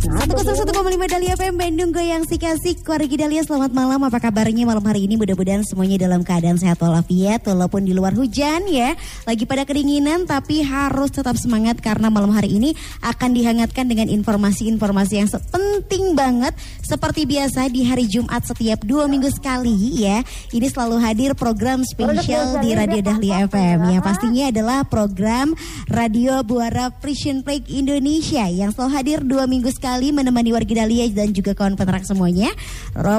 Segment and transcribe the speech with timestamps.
[0.00, 0.64] 101,5
[1.12, 4.00] Dahlia FM Bandung Goyang Sikasik Keluarga Dahlia selamat malam.
[4.00, 5.20] Apa kabarnya malam hari ini?
[5.20, 8.96] Mudah-mudahan semuanya dalam keadaan sehat walafiat Walaupun di luar hujan ya.
[9.28, 12.72] Lagi pada kedinginan Tapi harus tetap semangat Karena malam hari ini
[13.04, 16.56] Akan dihangatkan dengan informasi-informasi yang penting banget.
[16.80, 22.56] Seperti biasa di hari Jumat Setiap dua minggu sekali ya Ini selalu hadir program spesial
[22.64, 25.52] di Radio Dahlia FM Ya pastinya adalah program
[25.92, 31.02] Radio Buara Frisian Plague Indonesia Yang selalu hadir dua minggu sekali sekali menemani warga Dahlia
[31.10, 32.54] dan juga kawan peternak semuanya.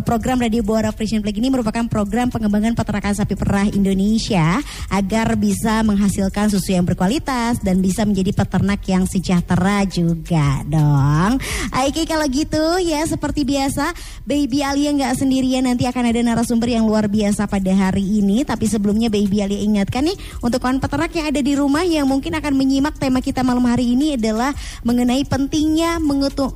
[0.07, 4.55] Program Radio Buara Frisian Plague ini merupakan program pengembangan peternakan sapi perah Indonesia
[4.87, 11.43] agar bisa menghasilkan susu yang berkualitas dan bisa menjadi peternak yang sejahtera juga dong.
[11.75, 13.91] Oke kalau gitu ya seperti biasa
[14.23, 18.47] Baby Alia nggak sendirian nanti akan ada narasumber yang luar biasa pada hari ini.
[18.47, 22.31] Tapi sebelumnya Baby Alia ingatkan nih untuk kawan peternak yang ada di rumah yang mungkin
[22.31, 24.55] akan menyimak tema kita malam hari ini adalah
[24.87, 25.99] mengenai pentingnya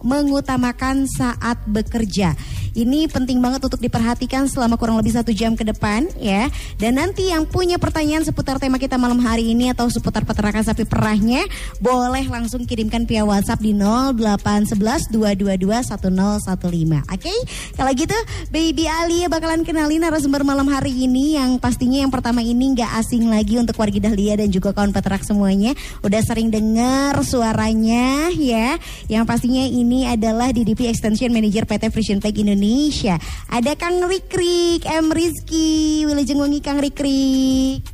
[0.06, 2.38] mengutamakan saat bekerja.
[2.76, 6.52] Ini penting banget untuk diperhatikan selama kurang lebih satu jam ke depan ya.
[6.76, 10.84] Dan nanti yang punya pertanyaan seputar tema kita malam hari ini atau seputar peternakan sapi
[10.84, 11.48] perahnya
[11.80, 17.16] boleh langsung kirimkan via WhatsApp di 0811 222 1015.
[17.16, 17.32] Oke?
[17.80, 18.18] Kalau gitu
[18.52, 23.32] Baby Ali bakalan kenalin narasumber malam hari ini yang pastinya yang pertama ini nggak asing
[23.32, 25.72] lagi untuk warga Dahlia dan juga kawan peternak semuanya.
[26.04, 28.76] Udah sering dengar suaranya ya.
[29.08, 33.16] Yang pastinya ini adalah DDP Extension Manager PT Frisian Plague Indonesia Indonesia.
[33.54, 37.86] Ada Kang Rikrik, M Rizky, Wilujeng Wangi Kang Rikrik.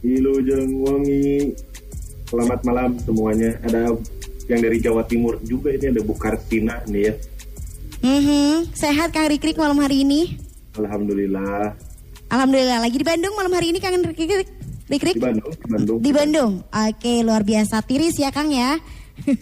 [0.00, 1.52] Wilujeng Wangi,
[2.28, 3.60] selamat malam semuanya.
[3.64, 3.92] Ada
[4.48, 7.14] yang dari Jawa Timur juga ini ada Bukartina nih ya.
[8.04, 8.52] Mm -hmm.
[8.72, 10.36] Sehat Kang Rikrik malam hari ini?
[10.76, 11.72] Alhamdulillah.
[12.32, 12.80] Alhamdulillah.
[12.80, 14.48] Lagi di Bandung malam hari ini Kang Rikrik?
[14.84, 15.16] Rikrik?
[15.16, 15.98] Di Bandung, di Bandung.
[16.00, 16.52] Di Bandung.
[16.68, 17.80] Oke, luar biasa.
[17.84, 18.76] Tiris ya Kang ya.
[19.14, 19.38] Oke,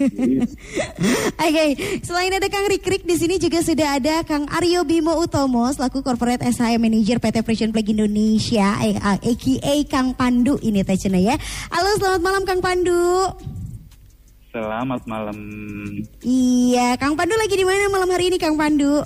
[1.40, 1.70] okay.
[2.04, 6.44] selain ada Kang Rikrik di sini juga sudah ada Kang Aryo Bimo Utomo selaku Corporate
[6.44, 9.56] SHM Manager PT Frisian Plague Indonesia, aka
[9.88, 11.40] Kang Pandu ini teh ya.
[11.72, 13.32] Halo, selamat malam Kang Pandu.
[14.52, 15.38] Selamat malam.
[16.20, 19.00] Iya, Kang Pandu lagi di mana malam hari ini Kang Pandu?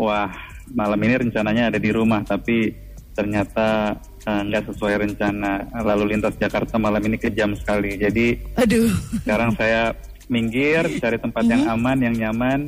[0.00, 0.32] Wah,
[0.72, 2.72] malam ini rencananya ada di rumah tapi
[3.12, 7.96] ternyata nggak sesuai rencana lalu lintas Jakarta malam ini kejam sekali.
[7.96, 8.92] Jadi, aduh.
[9.24, 9.96] Sekarang saya
[10.28, 11.74] minggir cari tempat yang mhm.
[11.74, 12.60] aman, yang nyaman.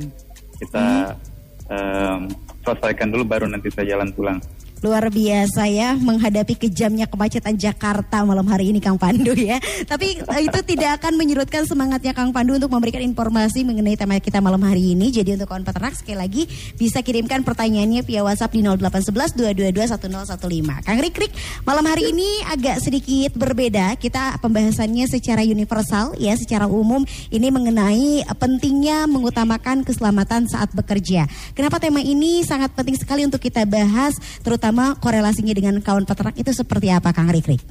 [0.57, 1.15] Kita
[1.69, 2.31] um,
[2.63, 4.39] selesaikan dulu baru nanti saya jalan pulang.
[4.83, 9.55] Luar biasa ya menghadapi kejamnya kemacetan Jakarta malam hari ini Kang Pandu ya.
[9.87, 14.43] Tapi eh, itu tidak akan menyurutkan semangatnya Kang Pandu untuk memberikan informasi mengenai tema kita
[14.43, 15.07] malam hari ini.
[15.07, 16.43] Jadi untuk kawan peternak sekali lagi
[16.75, 20.83] bisa kirimkan pertanyaannya via WhatsApp di 0811 222 1015.
[20.83, 21.31] Kang Rikrik,
[21.63, 23.95] malam hari ini agak sedikit berbeda.
[23.95, 31.31] Kita pembahasannya secara universal ya, secara umum ini mengenai pentingnya mengutamakan keselamatan saat bekerja.
[31.55, 36.33] Kenapa tema ini sangat penting sekali untuk kita bahas terutama terutama korelasinya dengan kawan peternak
[36.33, 37.61] itu seperti apa Kang Rikrik?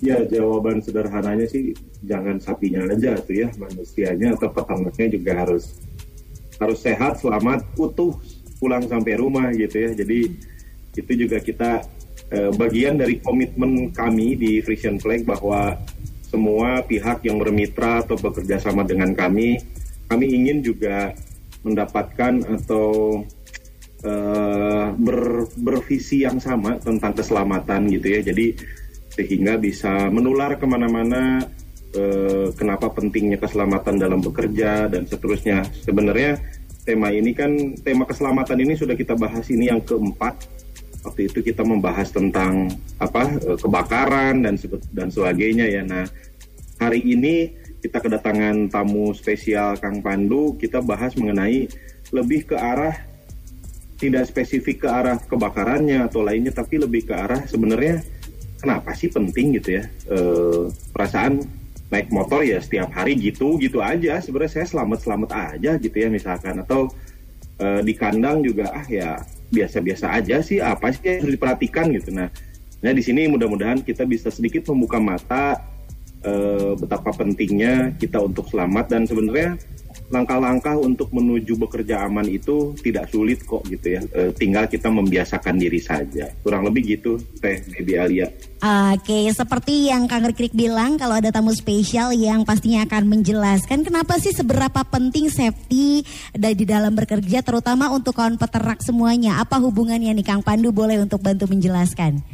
[0.00, 5.76] Ya jawaban sederhananya sih jangan sapinya aja tuh ya manusianya atau peternaknya juga harus
[6.56, 8.16] harus sehat, selamat, utuh
[8.56, 9.90] pulang sampai rumah gitu ya.
[9.92, 10.32] Jadi
[10.96, 11.84] itu juga kita
[12.32, 15.76] eh, bagian dari komitmen kami di Frisian Flag bahwa
[16.24, 19.60] semua pihak yang bermitra atau bekerja sama dengan kami,
[20.08, 21.12] kami ingin juga
[21.60, 23.20] mendapatkan atau
[24.04, 28.20] uh, ber, bervisi yang sama tentang keselamatan gitu ya.
[28.22, 28.54] Jadi
[29.18, 31.42] sehingga bisa menular ke mana-mana
[31.96, 35.66] uh, kenapa pentingnya keselamatan dalam bekerja dan seterusnya.
[35.82, 36.38] Sebenarnya
[36.86, 40.38] tema ini kan tema keselamatan ini sudah kita bahas ini yang keempat.
[40.98, 44.54] Waktu itu kita membahas tentang apa uh, kebakaran dan
[44.94, 45.82] dan sebagainya ya.
[45.82, 46.06] Nah
[46.78, 50.58] hari ini kita kedatangan tamu spesial Kang Pandu.
[50.58, 51.70] Kita bahas mengenai
[52.10, 53.07] lebih ke arah
[53.98, 58.00] tidak spesifik ke arah kebakarannya atau lainnya tapi lebih ke arah sebenarnya
[58.62, 60.18] kenapa sih penting gitu ya e,
[60.94, 61.42] perasaan
[61.88, 64.20] naik motor ya setiap hari gitu gitu aja.
[64.20, 66.60] Sebenarnya saya selamat selamat aja gitu ya misalkan.
[66.60, 66.92] Atau
[67.56, 72.12] e, di kandang juga ah ya biasa-biasa aja sih apa sih yang harus diperhatikan gitu.
[72.12, 72.28] Nah
[72.78, 75.58] nah di sini mudah-mudahan kita bisa sedikit membuka mata
[76.20, 76.32] e,
[76.76, 78.84] betapa pentingnya kita untuk selamat.
[78.92, 79.56] Dan sebenarnya
[80.08, 84.00] langkah-langkah untuk menuju bekerja aman itu tidak sulit kok gitu ya.
[84.08, 86.32] E, tinggal kita membiasakan diri saja.
[86.40, 88.26] Kurang lebih gitu, Teh Baby Alia.
[88.58, 94.18] Oke, seperti yang Kang Rikrik bilang, kalau ada tamu spesial yang pastinya akan menjelaskan kenapa
[94.18, 96.02] sih seberapa penting safety
[96.34, 99.38] di dalam bekerja, terutama untuk kawan peternak semuanya.
[99.38, 102.24] Apa hubungannya nih Kang Pandu boleh untuk bantu menjelaskan?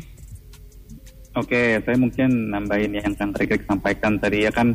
[1.34, 4.70] Oke, saya mungkin nambahin yang Kang Rikrik sampaikan tadi ya kan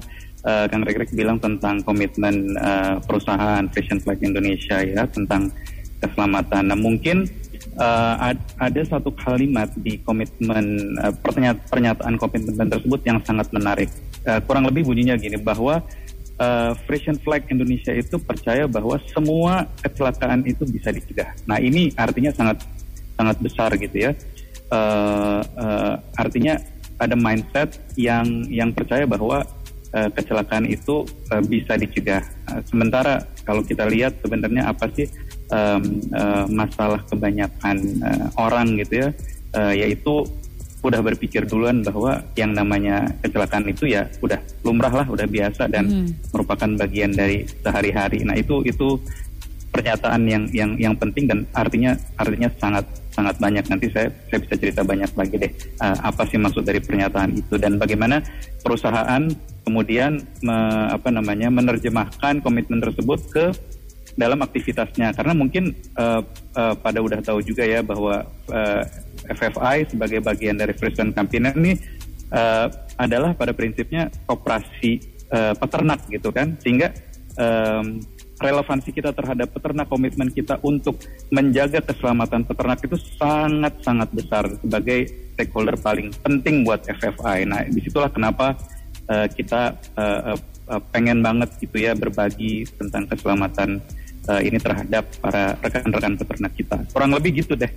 [0.46, 5.52] uh, Kang Rikrik bilang tentang komitmen uh, perusahaan Fashion Flag Indonesia ya tentang
[6.00, 6.72] keselamatan.
[6.72, 7.28] Nah mungkin
[7.80, 11.14] uh, ada satu kalimat di komitmen uh,
[11.68, 13.90] pernyataan komitmen tersebut yang sangat menarik.
[14.28, 15.84] Uh, kurang lebih bunyinya gini bahwa
[16.40, 21.36] uh, Frisian Flag Indonesia itu percaya bahwa semua kecelakaan itu bisa dicegah.
[21.46, 22.64] Nah ini artinya sangat
[23.20, 24.12] sangat besar gitu ya.
[24.70, 26.62] Uh, uh, artinya
[27.00, 29.48] ada mindset yang yang percaya bahwa
[29.94, 32.24] uh, kecelakaan itu uh, bisa dicegah.
[32.50, 35.10] Uh, sementara kalau kita lihat sebenarnya apa sih
[35.50, 35.82] um,
[36.14, 39.10] uh, masalah kebanyakan uh, orang gitu ya,
[39.58, 40.26] uh, yaitu
[40.80, 45.86] udah berpikir duluan bahwa yang namanya kecelakaan itu ya udah lumrah lah, udah biasa dan
[45.92, 46.32] hmm.
[46.32, 48.24] merupakan bagian dari sehari-hari.
[48.24, 48.96] Nah itu itu
[49.70, 53.66] pernyataan yang yang yang penting dan artinya artinya sangat sangat banyak.
[53.68, 55.52] Nanti saya saya bisa cerita banyak lagi deh
[55.82, 58.22] uh, apa sih maksud dari pernyataan itu dan bagaimana
[58.62, 59.28] perusahaan
[59.66, 60.58] kemudian me,
[60.90, 63.46] apa namanya menerjemahkan komitmen tersebut ke
[64.18, 66.20] dalam aktivitasnya karena mungkin uh,
[66.58, 68.84] uh, pada udah tahu juga ya bahwa uh,
[69.32, 71.80] FFI sebagai bagian dari Frisian Campaign ini
[72.34, 72.68] uh,
[73.00, 75.00] adalah pada prinsipnya operasi
[75.32, 76.92] uh, peternak gitu kan sehingga
[77.40, 78.04] um,
[78.40, 81.00] relevansi kita terhadap peternak komitmen kita untuk
[81.30, 87.46] menjaga keselamatan peternak itu sangat sangat besar sebagai stakeholder paling penting buat FFI.
[87.46, 88.56] Nah di situlah kenapa
[89.12, 90.36] uh, kita uh,
[90.72, 93.84] uh, pengen banget gitu ya berbagi tentang keselamatan
[94.30, 96.78] uh, ini terhadap para rekan-rekan peternak kita.
[96.94, 97.70] Kurang lebih gitu deh.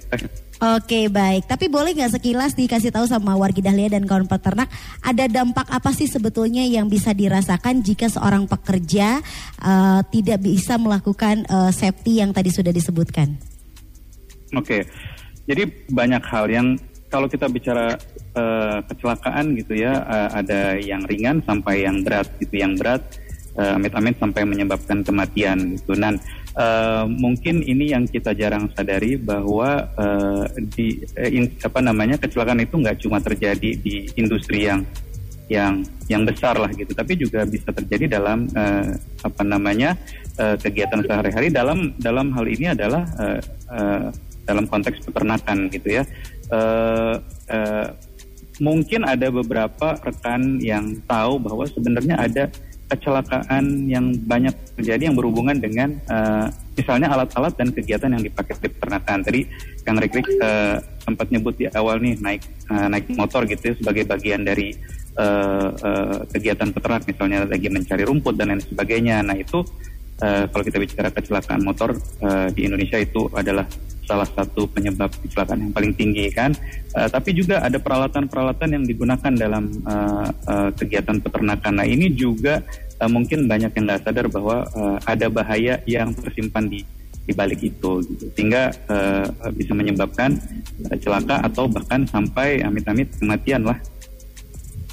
[0.60, 4.68] Oke baik, tapi boleh nggak sekilas dikasih tahu sama wargi dahlia dan kawan peternak
[5.00, 9.24] ada dampak apa sih sebetulnya yang bisa dirasakan jika seorang pekerja
[9.64, 13.34] uh, tidak bisa melakukan uh, safety yang tadi sudah disebutkan?
[14.52, 14.84] Oke,
[15.48, 16.76] jadi banyak hal yang
[17.12, 17.96] kalau kita bicara
[18.32, 23.04] uh, kecelakaan gitu ya, uh, ada yang ringan sampai yang berat gitu, yang berat
[23.60, 25.92] uh, amit-amit sampai menyebabkan kematian gitu.
[25.92, 26.16] Dan
[26.56, 32.62] uh, mungkin ini yang kita jarang sadari bahwa uh, di uh, in, apa namanya kecelakaan
[32.62, 34.84] itu nggak cuma terjadi di industri yang
[35.50, 39.98] yang yang besar lah gitu, tapi juga bisa terjadi dalam uh, apa namanya
[40.40, 41.52] uh, kegiatan sehari-hari.
[41.52, 44.08] Dalam dalam hal ini adalah uh, uh,
[44.48, 46.04] dalam konteks peternakan gitu ya.
[46.48, 47.20] Uh,
[47.52, 47.88] uh,
[48.60, 52.44] mungkin ada beberapa rekan yang tahu bahwa sebenarnya ada
[52.92, 58.68] kecelakaan yang banyak terjadi yang berhubungan dengan uh, misalnya alat-alat dan kegiatan yang dipakai di
[58.68, 59.24] peternakan.
[59.24, 59.40] Tadi
[59.82, 64.04] Kang Rikrik uh, sempat nyebut di awal nih naik uh, naik motor gitu ya, sebagai
[64.04, 64.76] bagian dari
[65.16, 69.24] uh, uh, kegiatan peternak misalnya lagi mencari rumput dan lain sebagainya.
[69.24, 69.64] Nah itu
[70.22, 73.66] uh, kalau kita bicara kecelakaan motor uh, di Indonesia itu adalah
[74.02, 76.54] salah satu penyebab kecelakaan yang paling tinggi kan.
[76.94, 81.82] Uh, tapi juga ada peralatan-peralatan yang digunakan dalam uh, uh, kegiatan peternakan.
[81.82, 82.62] Nah ini juga
[83.02, 86.86] uh, mungkin banyak yang nggak sadar bahwa uh, ada bahaya yang tersimpan di
[87.22, 88.26] di balik itu, gitu.
[88.34, 90.34] sehingga uh, bisa menyebabkan
[90.90, 93.78] uh, celaka atau bahkan sampai amit-amit kematian lah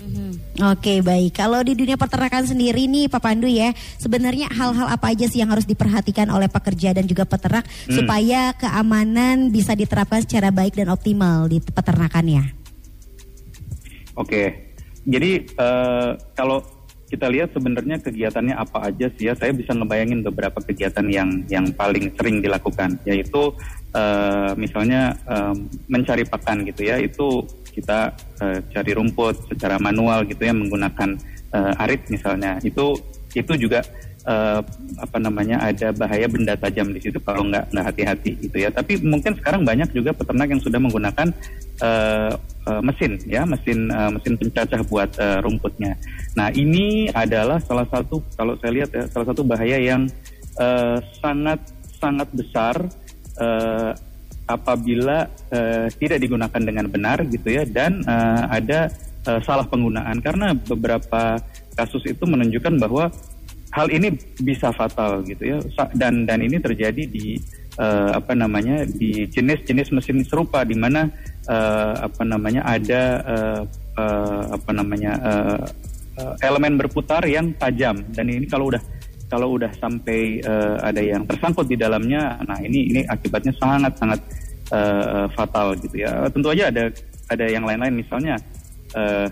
[0.09, 0.33] Hmm.
[0.73, 5.29] Oke baik, kalau di dunia peternakan sendiri nih Pak Pandu ya, sebenarnya hal-hal apa aja
[5.29, 7.93] sih yang harus diperhatikan oleh pekerja dan juga peternak hmm.
[7.93, 12.57] supaya keamanan bisa diterapkan secara baik dan optimal di peternakannya?
[14.17, 14.75] Oke,
[15.07, 16.59] jadi uh, kalau
[17.09, 21.65] kita lihat sebenarnya kegiatannya apa aja sih ya, saya bisa ngebayangin beberapa kegiatan yang yang
[21.73, 23.49] paling sering dilakukan, yaitu
[23.97, 30.41] uh, misalnya um, mencari pakan gitu ya, itu kita uh, cari rumput secara manual gitu
[30.43, 31.15] ya menggunakan
[31.53, 32.57] uh, arit misalnya.
[32.61, 32.97] Itu
[33.37, 33.85] itu juga
[34.25, 34.61] uh,
[34.97, 38.69] apa namanya ada bahaya benda tajam di situ kalau nggak nggak hati-hati gitu ya.
[38.73, 41.27] Tapi mungkin sekarang banyak juga peternak yang sudah menggunakan
[41.81, 42.33] uh,
[42.69, 45.95] uh, mesin ya mesin uh, mesin pencacah buat uh, rumputnya.
[46.35, 50.09] Nah ini adalah salah satu kalau saya lihat ya salah satu bahaya yang
[50.57, 51.59] uh, sangat
[51.99, 52.75] sangat besar
[54.49, 58.89] apabila uh, tidak digunakan dengan benar gitu ya dan uh, ada
[59.29, 60.17] uh, salah penggunaan.
[60.25, 61.37] Karena beberapa
[61.77, 63.13] kasus itu menunjukkan bahwa
[63.69, 64.09] hal ini
[64.41, 65.57] bisa fatal gitu ya.
[65.93, 67.37] Dan dan ini terjadi di
[67.77, 71.05] uh, apa namanya di jenis-jenis mesin serupa di mana
[71.45, 73.61] uh, apa namanya ada uh,
[74.01, 75.65] uh, apa namanya uh,
[76.41, 78.01] elemen berputar yang tajam.
[78.09, 78.81] Dan ini kalau udah
[79.29, 84.19] kalau udah sampai uh, ada yang tersangkut di dalamnya, nah ini ini akibatnya sangat sangat
[84.71, 86.27] uh, fatal gitu ya.
[86.29, 86.83] Tentu aja ada
[87.29, 88.41] ada yang lain-lain misalnya
[88.97, 89.29] uh,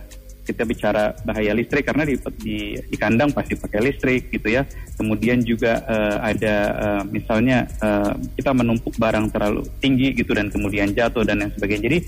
[0.47, 4.63] kita bicara bahaya listrik karena di, di, di kandang pasti pakai listrik gitu ya.
[4.95, 10.95] Kemudian juga uh, ada uh, misalnya uh, kita menumpuk barang terlalu tinggi gitu dan kemudian
[10.95, 11.83] jatuh dan lain sebagainya.
[11.91, 11.99] Jadi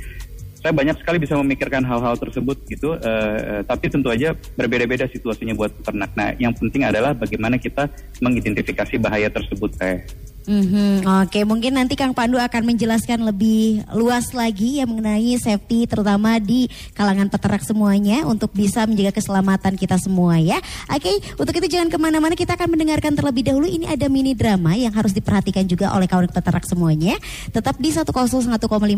[0.60, 2.96] saya banyak sekali bisa memikirkan hal-hal tersebut gitu.
[3.00, 6.12] Uh, tapi tentu aja berbeda-beda situasinya buat peternak.
[6.16, 7.92] Nah, yang penting adalah bagaimana kita
[8.24, 10.04] mengidentifikasi bahaya tersebut, teh.
[10.48, 11.06] Mm-hmm.
[11.28, 16.72] Oke, mungkin nanti Kang Pandu akan menjelaskan lebih luas lagi ya mengenai safety terutama di
[16.96, 20.58] kalangan peternak semuanya untuk bisa menjaga keselamatan kita semua ya.
[20.90, 24.74] Oke, untuk itu jangan ke mana-mana kita akan mendengarkan terlebih dahulu ini ada mini drama
[24.74, 27.20] yang harus diperhatikan juga oleh kawan peternak semuanya.
[27.52, 28.10] Tetap di 101,5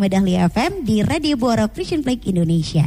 [0.07, 2.85] Dahlia FM di Radio Buara Christian Flag Indonesia.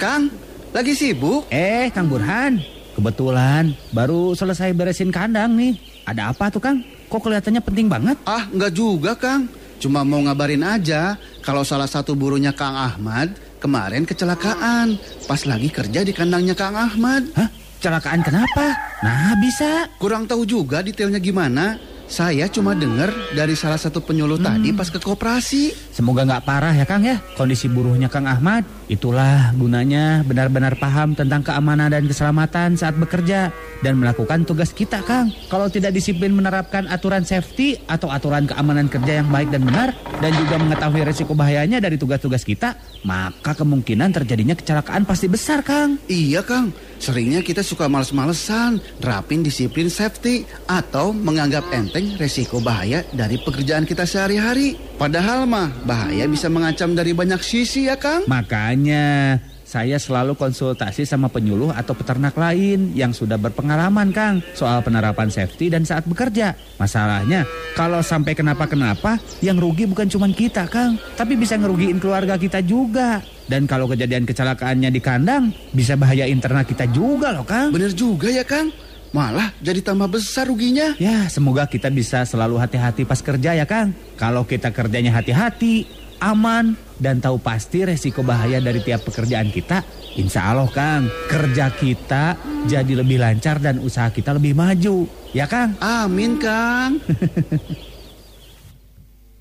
[0.00, 0.32] Kang,
[0.72, 1.44] lagi sibuk?
[1.52, 5.80] Eh, Kang Burhan, kebetulan baru selesai beresin kandang nih.
[6.04, 6.84] Ada apa tuh Kang?
[7.08, 8.20] Kok kelihatannya penting banget?
[8.28, 9.48] Ah, enggak juga Kang.
[9.80, 16.04] Cuma mau ngabarin aja kalau salah satu burunya Kang Ahmad kemarin kecelakaan pas lagi kerja
[16.04, 17.24] di kandangnya Kang Ahmad.
[17.32, 17.48] Hah?
[17.80, 18.76] Kecelakaan kenapa?
[19.00, 19.88] Nah, bisa.
[19.96, 21.80] Kurang tahu juga detailnya gimana.
[22.10, 24.44] Saya cuma dengar dari salah satu penyuluh hmm.
[24.44, 25.72] tadi pas ke koperasi.
[25.94, 28.79] Semoga nggak parah ya Kang ya kondisi buruhnya Kang Ahmad.
[28.90, 33.54] Itulah gunanya benar-benar paham tentang keamanan dan keselamatan saat bekerja
[33.86, 35.30] dan melakukan tugas kita Kang.
[35.46, 40.34] Kalau tidak disiplin menerapkan aturan safety atau aturan keamanan kerja yang baik dan benar dan
[40.34, 42.74] juga mengetahui resiko bahayanya dari tugas-tugas kita,
[43.06, 46.02] maka kemungkinan terjadinya kecelakaan pasti besar Kang.
[46.10, 53.38] Iya Kang, seringnya kita suka males-malesan, rapin disiplin safety atau menganggap enteng resiko bahaya dari
[53.38, 54.74] pekerjaan kita sehari-hari.
[54.98, 58.28] Padahal mah bahaya bisa mengancam dari banyak sisi ya Kang.
[58.28, 59.36] Makanya Makanya
[59.68, 65.68] saya selalu konsultasi sama penyuluh atau peternak lain yang sudah berpengalaman Kang soal penerapan safety
[65.68, 66.56] dan saat bekerja.
[66.80, 67.44] Masalahnya
[67.76, 73.20] kalau sampai kenapa-kenapa yang rugi bukan cuma kita Kang, tapi bisa ngerugiin keluarga kita juga.
[73.44, 77.68] Dan kalau kejadian kecelakaannya di kandang bisa bahayain ternak kita juga loh Kang.
[77.68, 78.72] Bener juga ya Kang.
[79.12, 80.96] Malah jadi tambah besar ruginya.
[80.96, 83.92] Ya, semoga kita bisa selalu hati-hati pas kerja ya, Kang.
[84.16, 85.82] Kalau kita kerjanya hati-hati,
[86.20, 89.82] aman, dan tahu pasti resiko bahaya dari tiap pekerjaan kita,
[90.20, 92.36] insya Allah Kang, kerja kita
[92.68, 95.08] jadi lebih lancar dan usaha kita lebih maju.
[95.32, 95.74] Ya Kang?
[95.80, 97.00] Amin Kang.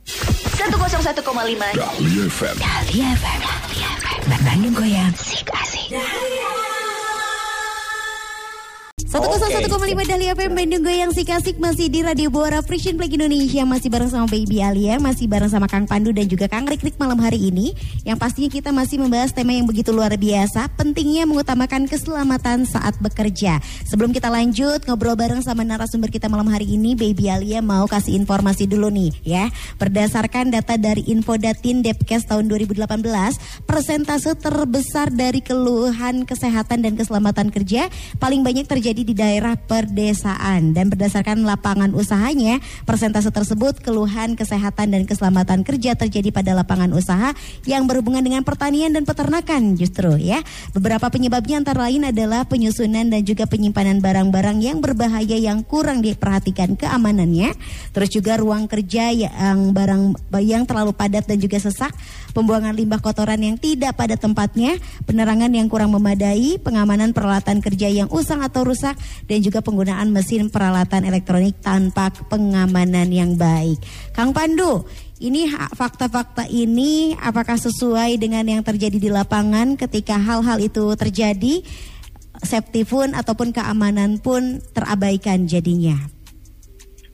[0.10, 1.22] 101,5
[1.78, 5.14] Dahlia FM Dahlia FM Dahlia FM Bandung Goyang.
[5.14, 5.94] Sik asik
[9.10, 13.90] lima Dahlia FM Bandung Goyang si kasih masih di Radio Bora Frisian Play Indonesia masih
[13.90, 17.18] bareng sama Baby Alia, masih bareng sama Kang Pandu dan juga Kang Rik Rik malam
[17.18, 17.74] hari ini.
[18.06, 23.58] Yang pastinya kita masih membahas tema yang begitu luar biasa, pentingnya mengutamakan keselamatan saat bekerja.
[23.90, 28.14] Sebelum kita lanjut ngobrol bareng sama narasumber kita malam hari ini, Baby Alia mau kasih
[28.14, 29.50] informasi dulu nih ya.
[29.82, 32.86] Berdasarkan data dari Infodatin Depkes tahun 2018,
[33.66, 37.90] persentase terbesar dari keluhan kesehatan dan keselamatan kerja
[38.22, 45.04] paling banyak terjadi di daerah perdesaan dan berdasarkan lapangan usahanya persentase tersebut keluhan kesehatan dan
[45.04, 47.36] keselamatan kerja terjadi pada lapangan usaha
[47.68, 50.42] yang berhubungan dengan pertanian dan peternakan justru ya.
[50.72, 56.78] Beberapa penyebabnya antara lain adalah penyusunan dan juga penyimpanan barang-barang yang berbahaya yang kurang diperhatikan
[56.80, 57.54] keamanannya.
[57.92, 61.92] Terus juga ruang kerja yang barang yang terlalu padat dan juga sesak,
[62.32, 68.10] pembuangan limbah kotoran yang tidak pada tempatnya, penerangan yang kurang memadai, pengamanan peralatan kerja yang
[68.14, 68.89] usang atau rusak
[69.26, 73.82] dan juga penggunaan mesin peralatan elektronik tanpa pengamanan yang baik.
[74.14, 74.86] Kang Pandu,
[75.20, 81.60] ini fakta-fakta ini apakah sesuai dengan yang terjadi di lapangan ketika hal-hal itu terjadi?
[82.40, 86.00] Safety pun ataupun keamanan pun terabaikan jadinya.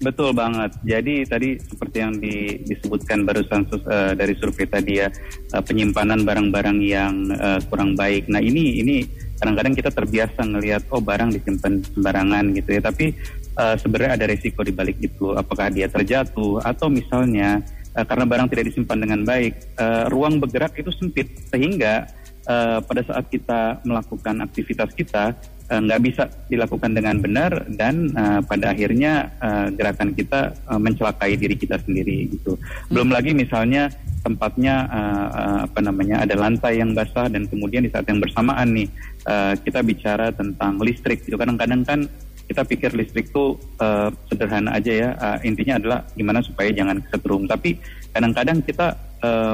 [0.05, 0.75] Betul banget.
[0.84, 5.10] Jadi tadi seperti yang di, disebutkan barusan uh, dari survei tadi ya
[5.55, 8.27] uh, penyimpanan barang-barang yang uh, kurang baik.
[8.27, 9.08] Nah ini ini
[9.45, 12.81] kadang-kadang kita terbiasa ngelihat oh barang disimpan sembarangan gitu ya.
[12.81, 13.13] Tapi
[13.61, 15.37] uh, sebenarnya ada resiko di balik itu.
[15.37, 17.61] Apakah dia terjatuh atau misalnya
[17.93, 21.29] uh, karena barang tidak disimpan dengan baik uh, ruang bergerak itu sempit.
[21.53, 22.09] Sehingga
[22.49, 25.37] uh, pada saat kita melakukan aktivitas kita
[25.69, 31.37] nggak uh, bisa dilakukan dengan benar dan uh, pada akhirnya uh, gerakan kita uh, mencelakai
[31.37, 32.57] diri kita sendiri gitu.
[32.89, 33.93] Belum lagi misalnya
[34.25, 38.89] tempatnya uh, apa namanya ada lantai yang basah dan kemudian di saat yang bersamaan nih
[39.29, 41.22] uh, kita bicara tentang listrik.
[41.29, 42.10] Itu kadang-kadang kan
[42.50, 45.10] kita pikir listrik itu uh, sederhana aja ya.
[45.22, 47.46] Uh, intinya adalah gimana supaya jangan kesetrum.
[47.46, 47.77] Tapi
[48.10, 48.98] kadang-kadang kita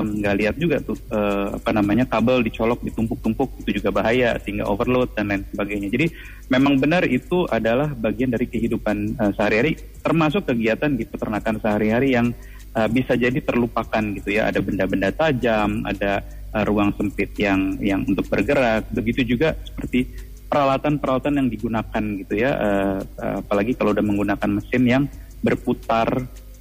[0.01, 4.67] nggak um, lihat juga tuh uh, apa namanya kabel dicolok ditumpuk-tumpuk itu juga bahaya sehingga
[4.67, 5.87] overload dan lain sebagainya.
[5.87, 6.11] Jadi
[6.51, 12.35] memang benar itu adalah bagian dari kehidupan uh, sehari-hari termasuk kegiatan di peternakan sehari-hari yang
[12.75, 14.51] uh, bisa jadi terlupakan gitu ya.
[14.51, 18.87] Ada benda-benda tajam, ada uh, ruang sempit yang yang untuk bergerak.
[18.91, 20.07] Begitu juga seperti
[20.51, 22.51] peralatan-peralatan yang digunakan gitu ya.
[22.59, 25.03] Uh, uh, apalagi kalau udah menggunakan mesin yang
[25.41, 26.07] berputar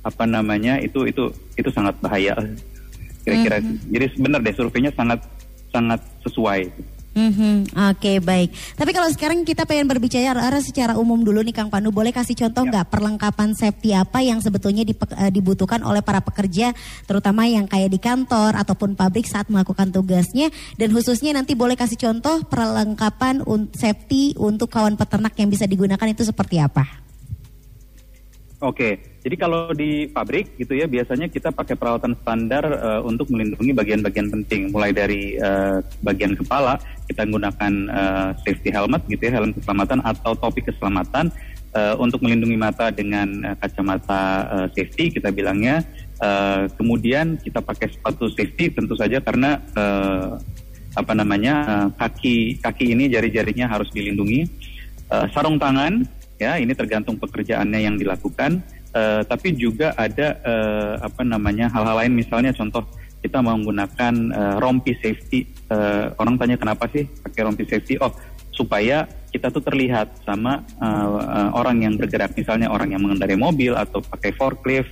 [0.00, 1.28] apa namanya itu itu
[1.60, 2.32] itu sangat bahaya
[3.20, 3.60] kira-kira.
[3.60, 3.92] Mm-hmm.
[3.92, 5.20] Jadi benar deh surveinya sangat
[5.68, 6.72] sangat sesuai.
[7.10, 7.74] Mm-hmm.
[7.74, 8.54] Oke okay, baik.
[8.78, 12.62] Tapi kalau sekarang kita pengen berbicara secara umum dulu nih Kang Pandu, boleh kasih contoh
[12.62, 12.70] ya.
[12.70, 12.90] nggak ya.
[12.90, 16.70] perlengkapan safety apa yang sebetulnya eh, dibutuhkan oleh para pekerja,
[17.10, 21.98] terutama yang kayak di kantor ataupun pabrik saat melakukan tugasnya, dan khususnya nanti boleh kasih
[21.98, 23.42] contoh perlengkapan
[23.74, 26.99] safety untuk kawan peternak yang bisa digunakan itu seperti apa?
[28.60, 33.72] Oke, jadi kalau di pabrik gitu ya biasanya kita pakai peralatan standar uh, untuk melindungi
[33.72, 36.76] bagian-bagian penting, mulai dari uh, bagian kepala
[37.08, 41.32] kita menggunakan uh, safety helmet gitu ya, helm keselamatan atau topi keselamatan
[41.72, 45.80] uh, untuk melindungi mata dengan uh, kacamata uh, safety kita bilangnya.
[46.20, 50.36] Uh, kemudian kita pakai sepatu safety tentu saja karena uh,
[51.00, 54.44] apa namanya uh, kaki kaki ini jari-jarinya harus dilindungi.
[55.08, 56.04] Uh, sarung tangan
[56.40, 58.64] ya ini tergantung pekerjaannya yang dilakukan.
[58.90, 62.16] Uh, tapi juga ada uh, apa namanya hal-hal lain.
[62.16, 62.82] Misalnya contoh
[63.20, 65.46] kita menggunakan uh, rompi safety.
[65.70, 68.00] Uh, orang tanya kenapa sih pakai rompi safety?
[68.02, 68.10] Oh
[68.50, 72.34] supaya kita tuh terlihat sama uh, uh, orang yang bergerak.
[72.34, 74.90] Misalnya orang yang mengendarai mobil atau pakai forklift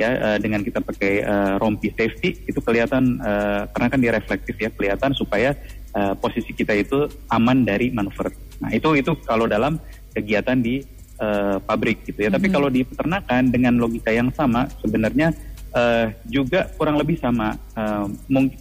[0.00, 4.56] ya uh, dengan kita pakai uh, rompi safety itu kelihatan uh, karena kan dia reflektif
[4.56, 5.52] ya kelihatan supaya
[5.92, 8.32] uh, posisi kita itu aman dari manuver.
[8.64, 9.76] Nah itu itu kalau dalam
[10.10, 10.82] kegiatan di
[11.20, 12.32] uh, pabrik gitu ya.
[12.32, 12.36] Mm-hmm.
[12.36, 15.30] Tapi kalau di peternakan dengan logika yang sama sebenarnya
[15.76, 18.06] uh, juga kurang lebih sama, uh,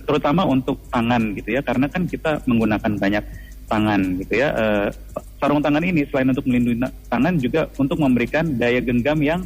[0.05, 3.23] terutama untuk tangan gitu ya, karena kan kita menggunakan banyak
[3.69, 4.49] tangan gitu ya.
[4.57, 4.87] Uh,
[5.39, 9.41] sarung tangan ini selain untuk melindungi tangan juga untuk memberikan daya genggam yang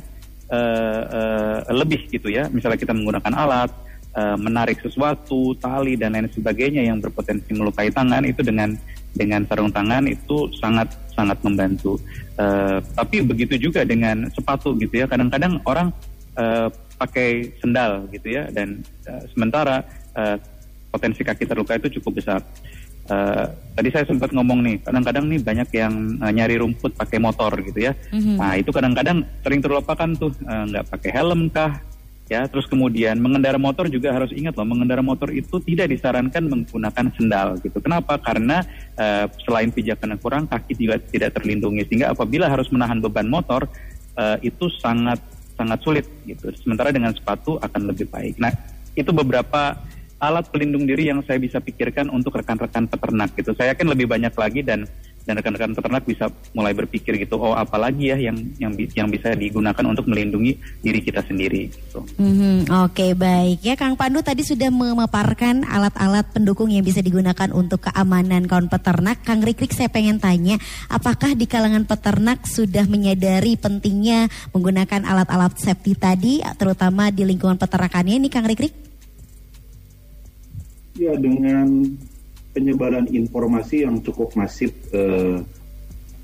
[0.50, 2.48] uh, uh, lebih gitu ya.
[2.50, 3.72] Misalnya kita menggunakan alat
[4.16, 8.74] uh, menarik sesuatu, tali dan lain sebagainya yang berpotensi melukai tangan itu dengan
[9.14, 11.98] dengan sarung tangan itu sangat sangat membantu.
[12.38, 15.06] Uh, tapi begitu juga dengan sepatu gitu ya.
[15.06, 15.94] Kadang-kadang orang
[16.38, 19.82] uh, pakai sendal gitu ya dan uh, sementara
[20.18, 20.38] uh,
[20.94, 22.42] potensi kaki terluka itu cukup besar.
[23.04, 27.52] Uh, tadi saya sempat ngomong nih, kadang-kadang nih banyak yang uh, nyari rumput pakai motor
[27.60, 27.92] gitu ya.
[28.16, 28.38] Mm-hmm.
[28.40, 31.84] Nah itu kadang-kadang sering terlupakan tuh nggak uh, pakai helm kah,
[32.32, 37.06] ya terus kemudian mengendara motor juga harus ingat loh mengendara motor itu tidak disarankan menggunakan
[37.20, 37.84] sendal gitu.
[37.84, 38.16] Kenapa?
[38.20, 38.64] Karena
[38.96, 41.84] uh, selain pijakan yang kurang kaki juga tidak terlindungi.
[41.88, 43.68] Sehingga apabila harus menahan beban motor
[44.16, 45.20] uh, itu sangat
[45.54, 46.50] sangat sulit gitu.
[46.64, 48.40] Sementara dengan sepatu akan lebih baik.
[48.40, 48.56] Nah
[48.96, 49.78] itu beberapa
[50.24, 53.52] alat pelindung diri yang saya bisa pikirkan untuk rekan-rekan peternak gitu.
[53.52, 54.88] Saya yakin lebih banyak lagi dan
[55.24, 59.84] dan rekan-rekan peternak bisa mulai berpikir gitu oh apalagi ya yang yang yang bisa digunakan
[59.88, 62.04] untuk melindungi diri kita sendiri gitu.
[62.20, 67.50] Mm-hmm, Oke okay, baik ya Kang Pandu tadi sudah memaparkan alat-alat pendukung yang bisa digunakan
[67.56, 69.24] untuk keamanan kawan peternak.
[69.24, 70.60] Kang Rikrik saya pengen tanya
[70.92, 78.20] apakah di kalangan peternak sudah menyadari pentingnya menggunakan alat-alat safety tadi terutama di lingkungan peternakannya
[78.20, 78.76] ini Kang Rikrik?
[80.94, 81.98] Ya dengan
[82.54, 85.42] penyebaran informasi yang cukup masif eh,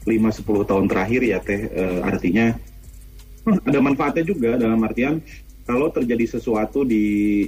[0.08, 2.54] lima sepuluh tahun terakhir ya teh eh, artinya
[3.68, 5.20] ada manfaatnya juga dalam artian
[5.66, 7.46] kalau terjadi sesuatu di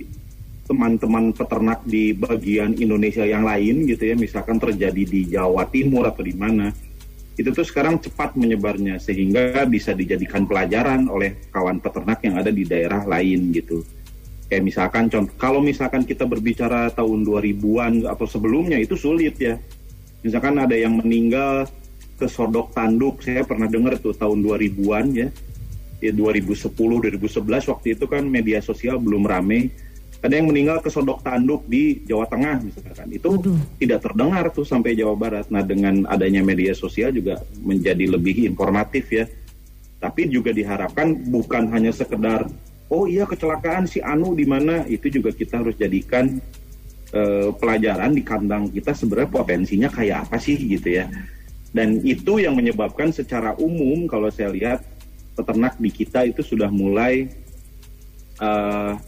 [0.70, 6.24] teman-teman peternak di bagian Indonesia yang lain gitu ya misalkan terjadi di Jawa Timur atau
[6.24, 6.72] di mana
[7.36, 12.64] itu tuh sekarang cepat menyebarnya sehingga bisa dijadikan pelajaran oleh kawan peternak yang ada di
[12.68, 13.82] daerah lain gitu.
[14.52, 19.56] Kayak misalkan contoh, kalau misalkan kita berbicara tahun 2000-an atau sebelumnya itu sulit ya.
[20.28, 21.72] Misalkan ada yang meninggal
[22.20, 25.32] kesodok tanduk, saya pernah dengar tuh tahun 2000-an ya.
[26.04, 29.72] Ya 2010, 2011 waktu itu kan media sosial belum rame.
[30.20, 33.08] Ada yang meninggal kesodok tanduk di Jawa Tengah misalkan.
[33.08, 33.56] Itu Aduh.
[33.80, 35.48] tidak terdengar tuh sampai Jawa Barat.
[35.48, 39.32] Nah, dengan adanya media sosial juga menjadi lebih informatif ya.
[40.04, 42.52] Tapi juga diharapkan bukan hanya sekedar
[42.92, 44.84] oh iya kecelakaan si Anu di mana?
[44.86, 46.38] Itu juga kita harus jadikan
[47.16, 51.08] uh, pelajaran di kandang kita sebenarnya potensinya kayak apa sih gitu ya.
[51.72, 54.84] Dan itu yang menyebabkan secara umum kalau saya lihat
[55.40, 57.32] peternak di kita itu sudah mulai
[58.44, 59.00] uh,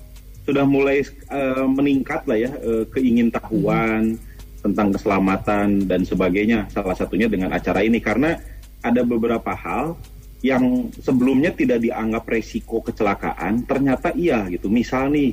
[0.47, 4.15] sudah mulai uh, meningkat lah ya uh, keingintahuan
[4.63, 7.99] tentang keselamatan dan sebagainya salah satunya dengan acara ini.
[7.99, 8.39] Karena
[8.79, 9.99] ada beberapa hal
[10.43, 14.67] yang sebelumnya tidak dianggap resiko kecelakaan ternyata iya gitu.
[14.67, 15.31] Misal nih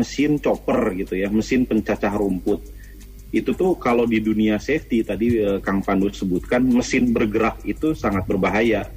[0.00, 2.64] mesin chopper gitu ya, mesin pencacah rumput.
[3.30, 8.24] Itu tuh kalau di dunia safety tadi eh, Kang Pandu sebutkan mesin bergerak itu sangat
[8.24, 8.88] berbahaya.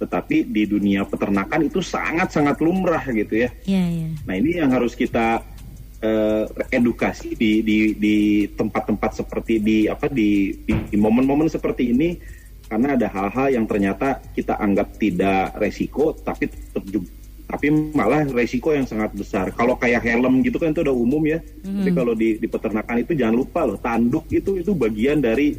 [0.00, 3.52] Tetapi di dunia peternakan itu sangat-sangat lumrah gitu ya.
[3.68, 4.08] Iya, iya.
[4.24, 5.44] Nah ini yang harus kita
[6.00, 8.16] eh, edukasi di di di
[8.48, 12.39] tempat-tempat seperti di apa di- di momen-momen seperti ini
[12.70, 16.86] karena ada hal-hal yang ternyata kita anggap tidak resiko tapi tetap
[17.50, 19.50] tapi malah resiko yang sangat besar.
[19.50, 21.42] Kalau kayak helm gitu kan itu udah umum ya.
[21.42, 25.58] Tapi kalau di di peternakan itu jangan lupa loh tanduk itu itu bagian dari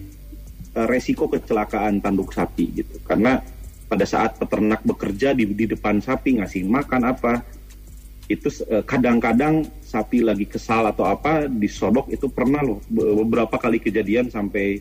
[0.71, 2.95] eh, resiko kecelakaan tanduk sapi gitu.
[3.03, 3.43] Karena
[3.91, 7.43] pada saat peternak bekerja di di depan sapi ngasih makan apa
[8.31, 13.83] itu eh, kadang-kadang sapi lagi kesal atau apa disodok itu pernah loh be- beberapa kali
[13.83, 14.79] kejadian sampai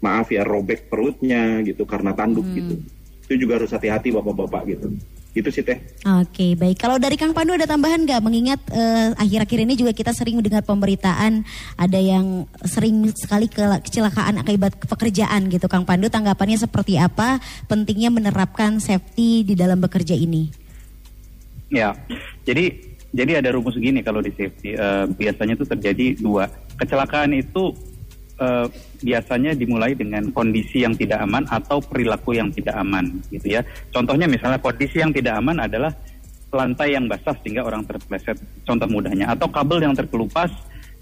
[0.00, 2.76] maaf ya robek perutnya gitu karena tanduk gitu
[3.30, 4.88] itu juga harus hati-hati bapak-bapak gitu
[5.30, 5.78] itu sih teh
[6.18, 6.74] Oke, baik.
[6.74, 8.18] Kalau dari Kang Pandu ada tambahan nggak?
[8.18, 11.46] Mengingat eh, akhir-akhir ini juga kita sering mendengar pemberitaan
[11.78, 15.70] ada yang sering sekali ke- kecelakaan akibat pekerjaan gitu.
[15.70, 17.38] Kang Pandu tanggapannya seperti apa?
[17.70, 20.50] Pentingnya menerapkan safety di dalam bekerja ini.
[21.70, 21.94] Ya,
[22.42, 22.74] jadi
[23.14, 27.70] jadi ada rumus gini kalau di safety Eh, biasanya itu terjadi dua kecelakaan itu
[28.40, 28.66] eh,
[29.04, 33.62] biasanya dimulai dengan kondisi yang tidak aman atau perilaku yang tidak aman, gitu ya.
[33.92, 35.92] Contohnya misalnya kondisi yang tidak aman adalah
[36.50, 38.34] lantai yang basah sehingga orang terpleset,
[38.66, 40.50] contoh mudahnya, atau kabel yang terkelupas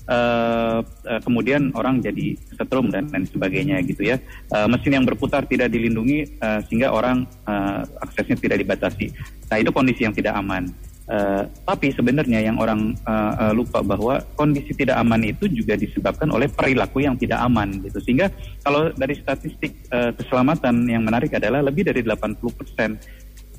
[0.09, 4.17] eh, eh, kemudian orang jadi setrum dan lain sebagainya gitu ya.
[4.53, 9.13] Eh, mesin yang berputar tidak dilindungi eh, sehingga orang eh, aksesnya tidak dibatasi.
[9.49, 10.69] Nah itu kondisi yang tidak aman.
[11.09, 16.29] Eh, tapi sebenarnya yang orang eh, eh, lupa bahwa kondisi tidak aman itu juga disebabkan
[16.29, 17.97] oleh perilaku yang tidak aman gitu.
[18.05, 18.29] Sehingga
[18.61, 23.01] kalau dari statistik eh, keselamatan yang menarik adalah lebih dari 80%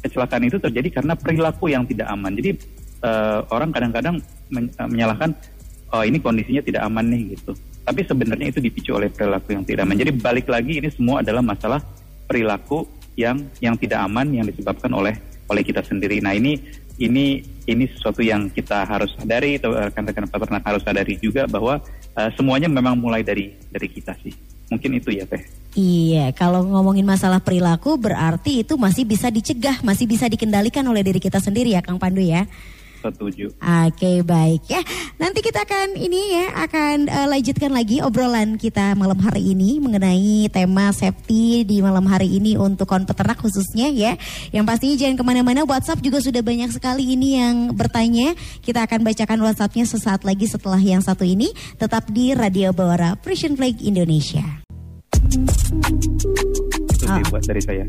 [0.05, 2.37] kecelakaan itu terjadi karena perilaku yang tidak aman.
[2.37, 2.53] Jadi
[3.01, 4.21] eh, orang kadang-kadang
[4.53, 5.33] men- menyalahkan
[5.89, 7.57] oh ini kondisinya tidak aman nih gitu.
[7.81, 9.97] Tapi sebenarnya itu dipicu oleh perilaku yang tidak aman.
[9.97, 11.81] Jadi balik lagi ini semua adalah masalah
[12.29, 12.85] perilaku
[13.17, 15.17] yang yang tidak aman yang disebabkan oleh
[15.49, 16.21] oleh kita sendiri.
[16.21, 21.15] Nah ini ini ini sesuatu yang kita harus sadari, atau eh, rekan-rekan peternak harus sadari
[21.17, 21.79] juga bahwa
[22.19, 24.35] eh, semuanya memang mulai dari dari kita sih.
[24.69, 25.41] Mungkin itu ya teh.
[25.73, 31.17] Iya, kalau ngomongin masalah perilaku berarti itu masih bisa dicegah, masih bisa dikendalikan oleh diri
[31.17, 32.45] kita sendiri ya Kang Pandu ya.
[32.99, 33.55] Setuju.
[33.63, 34.83] Oke baik ya.
[35.15, 40.51] Nanti kita akan ini ya akan eh, lanjutkan lagi obrolan kita malam hari ini mengenai
[40.51, 44.19] tema safety di malam hari ini untuk kawan peternak khususnya ya.
[44.51, 45.61] Yang pastinya jangan ke mana-mana.
[45.63, 48.35] WhatsApp juga sudah banyak sekali ini yang bertanya.
[48.59, 51.55] Kita akan bacakan WhatsAppnya sesaat lagi setelah yang satu ini.
[51.79, 54.43] Tetap di Radio Bawara Frisian Flag Indonesia.
[57.09, 57.85] Itu sih buat dari saya.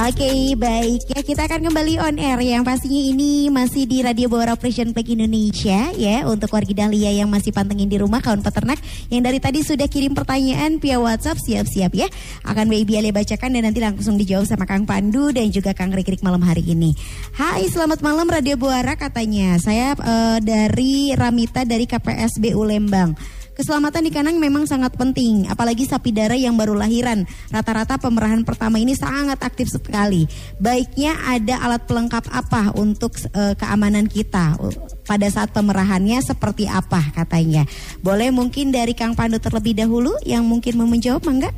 [0.00, 1.00] Oke baik.
[1.12, 2.40] Ya kita akan kembali on air.
[2.40, 7.28] Yang pastinya ini masih di Radio Bawara Operation Pack Indonesia ya untuk warga Dahlia yang
[7.28, 8.80] masih pantengin di rumah kawan peternak.
[9.12, 11.36] Yang dari tadi sudah kirim pertanyaan via WhatsApp.
[11.36, 12.08] Siap-siap ya.
[12.48, 16.24] Akan Baby Ali bacakan dan nanti langsung dijawab sama Kang Pandu dan juga Kang Rikrik
[16.24, 16.96] malam hari ini.
[17.36, 19.60] Hai selamat malam Radio Bawara katanya.
[19.60, 23.41] Saya eh, dari Ramita dari KPSBU Lembang.
[23.52, 27.28] Keselamatan di kandang memang sangat penting, apalagi sapi darah yang baru lahiran.
[27.52, 30.24] Rata-rata pemerahan pertama ini sangat aktif sekali.
[30.56, 34.74] Baiknya ada alat pelengkap apa untuk eh, keamanan kita Uh,
[35.06, 37.66] pada saat pemerahannya seperti apa katanya.
[38.02, 41.50] Boleh mungkin dari Kang Pandu terlebih dahulu yang mungkin mau menjawab, Mangga?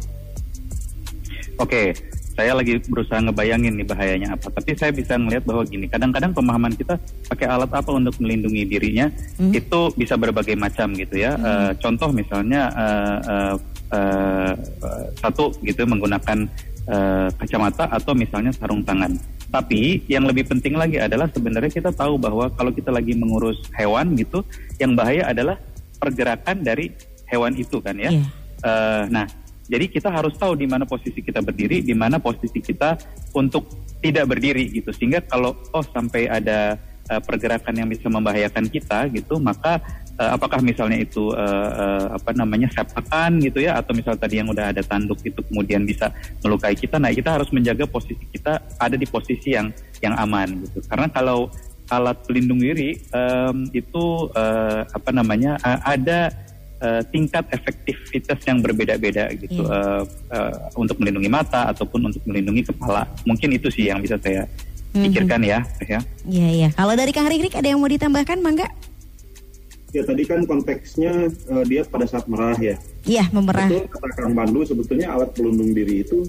[1.60, 1.94] Oke,
[2.34, 4.50] saya lagi berusaha ngebayangin nih bahayanya apa.
[4.50, 6.98] Tapi saya bisa ngelihat bahwa gini, kadang-kadang pemahaman kita
[7.30, 9.06] pakai alat apa untuk melindungi dirinya
[9.54, 11.38] itu bisa berbagai macam gitu ya.
[11.38, 13.54] Eh, contoh misalnya eh, eh,
[13.94, 14.52] eh,
[15.22, 16.38] satu gitu menggunakan
[16.90, 19.14] eh, kacamata atau misalnya sarung tangan.
[19.54, 24.18] Tapi yang lebih penting lagi adalah sebenarnya kita tahu bahwa kalau kita lagi mengurus hewan
[24.18, 24.42] gitu,
[24.82, 25.54] yang bahaya adalah
[26.02, 26.90] pergerakan dari
[27.30, 28.10] hewan itu kan ya.
[28.10, 28.26] Iya.
[28.64, 29.26] Eh, nah,
[29.64, 33.00] jadi kita harus tahu di mana posisi kita berdiri, di mana posisi kita
[33.32, 33.64] untuk
[34.04, 34.92] tidak berdiri gitu.
[34.92, 36.76] Sehingga kalau oh sampai ada
[37.08, 39.80] eh, pergerakan yang bisa membahayakan kita gitu, maka
[40.20, 44.52] eh, apakah misalnya itu eh, eh, apa namanya sepakan gitu ya, atau misal tadi yang
[44.52, 46.12] udah ada tanduk itu kemudian bisa
[46.44, 47.00] melukai kita.
[47.00, 49.72] Nah, kita harus menjaga posisi kita ada di posisi yang
[50.04, 50.84] yang aman gitu.
[50.84, 51.48] Karena kalau
[51.92, 56.32] alat pelindung diri em, itu eh, apa namanya eh, ada
[56.84, 60.02] eh, tingkat efektivitas yang berbeda-beda gitu eh,
[60.36, 63.08] eh, untuk melindungi mata ataupun untuk melindungi kepala.
[63.24, 64.44] Mungkin itu sih yang bisa saya
[64.94, 65.98] pikirkan ya, ya.
[66.22, 66.68] Iya, iya.
[66.76, 68.70] Kalau dari Kang Rikrik ada yang mau ditambahkan, Mangga?
[69.94, 73.68] ya tadi kan konteksnya eh, dia pada saat merah ya Iya, memerah.
[73.70, 76.26] Betul kata Kang Pandu sebetulnya alat pelindung diri itu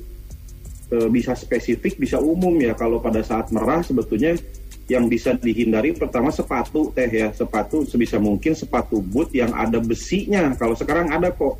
[0.94, 4.38] eh, bisa spesifik bisa umum ya kalau pada saat merah sebetulnya
[4.86, 10.54] yang bisa dihindari pertama sepatu teh ya sepatu sebisa mungkin sepatu boot yang ada besinya.
[10.54, 11.58] Kalau sekarang ada kok.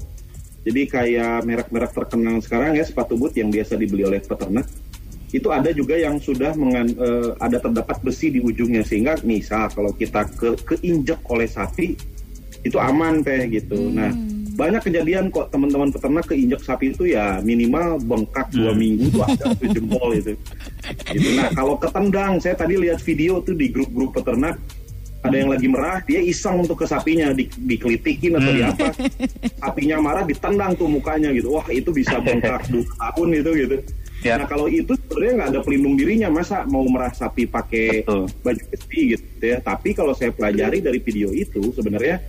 [0.66, 4.66] Jadi kayak merek-merek terkenal sekarang ya sepatu boot yang biasa dibeli oleh peternak
[5.34, 8.86] itu ada juga yang sudah mengan, uh, ada terdapat besi di ujungnya.
[8.86, 11.98] Sehingga misal kalau kita ke keinjek oleh sapi
[12.66, 13.90] itu aman teh gitu.
[13.90, 18.80] Nah banyak kejadian kok teman-teman peternak keinjak sapi itu ya minimal bengkak dua Hmm.
[18.80, 20.34] minggu tuh ada tuh jempol itu.
[21.12, 21.30] Gitu.
[21.36, 24.56] Nah kalau ketendang, saya tadi lihat video tuh di grup-grup peternak
[25.26, 28.72] ada yang lagi merah, dia iseng untuk ke sapinya di, dikelitikin atau di Hmm.
[28.78, 28.88] apa,
[29.58, 31.50] sapinya marah ditendang tuh mukanya gitu.
[31.52, 33.78] Wah itu bisa bengkak dua tahun itu gitu.
[34.24, 34.38] Ya.
[34.38, 38.26] Nah kalau itu sebenarnya nggak ada pelindung dirinya, masa mau merah sapi pakai Betul.
[38.42, 39.58] baju besi gitu ya.
[39.60, 42.22] Tapi kalau saya pelajari dari video itu sebenarnya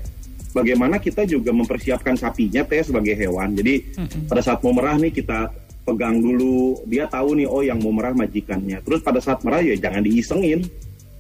[0.57, 3.53] bagaimana kita juga mempersiapkan sapinya teh sebagai hewan.
[3.53, 3.85] Jadi
[4.25, 5.53] pada saat mau merah nih kita
[5.85, 8.81] pegang dulu, dia tahu nih oh yang mau merah majikannya.
[8.81, 10.65] Terus pada saat merah ya jangan diisengin.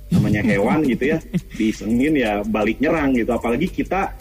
[0.09, 1.18] Namanya hewan gitu ya.
[1.59, 3.31] Diisengin ya balik nyerang gitu.
[3.35, 4.14] Apalagi kita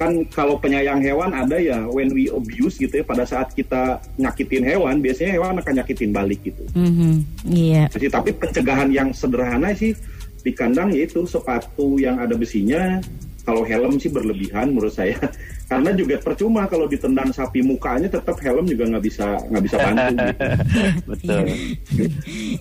[0.00, 4.64] kan kalau penyayang hewan ada ya when we abuse gitu ya pada saat kita nyakitin
[4.64, 6.64] hewan biasanya hewan akan nyakitin balik gitu.
[6.72, 7.20] Mhm,
[7.52, 7.84] Iya.
[7.92, 9.92] Jadi, tapi pencegahan yang sederhana sih
[10.40, 12.96] di kandang yaitu sepatu yang ada besinya.
[13.40, 15.16] Kalau helm sih berlebihan menurut saya,
[15.70, 20.14] karena juga percuma kalau ditendang sapi mukanya tetap helm juga nggak bisa nggak bisa bantu.
[20.14, 20.44] gitu.
[21.10, 21.40] Betul.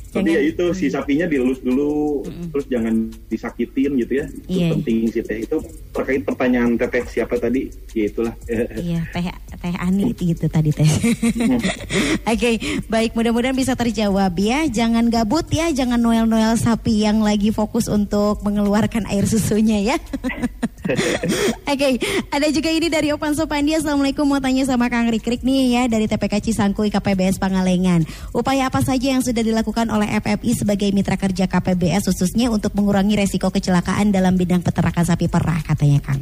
[0.09, 2.95] Tapi ya itu si sapinya dilus dulu, terus jangan
[3.27, 4.25] disakitin gitu ya.
[4.47, 4.69] Itu Iya.
[4.73, 5.37] penting sih teh.
[5.43, 5.57] Itu
[5.91, 8.33] terkait pertanyaan teteh siapa tadi, ya itulah.
[8.75, 9.23] Iya, teh
[9.59, 10.87] teh Ani itu gitu tadi teh.
[12.31, 12.51] Oke,
[12.87, 14.63] baik mudah-mudahan bisa terjawab ya.
[14.71, 19.97] Jangan gabut ya, jangan noel-noel sapi yang lagi fokus untuk mengeluarkan air susunya ya.
[21.71, 22.01] Oke,
[22.33, 23.77] ada juga ini dari Opan Sopandi.
[23.77, 28.07] Assalamualaikum mau tanya sama Kang Rikrik nih ya dari TPK Cisangkui KPBS Pangalengan.
[28.33, 33.19] Upaya apa saja yang sudah dilakukan oleh FFI sebagai mitra kerja KPBS khususnya untuk mengurangi
[33.19, 36.21] resiko kecelakaan dalam bidang peternakan sapi perah katanya Kang.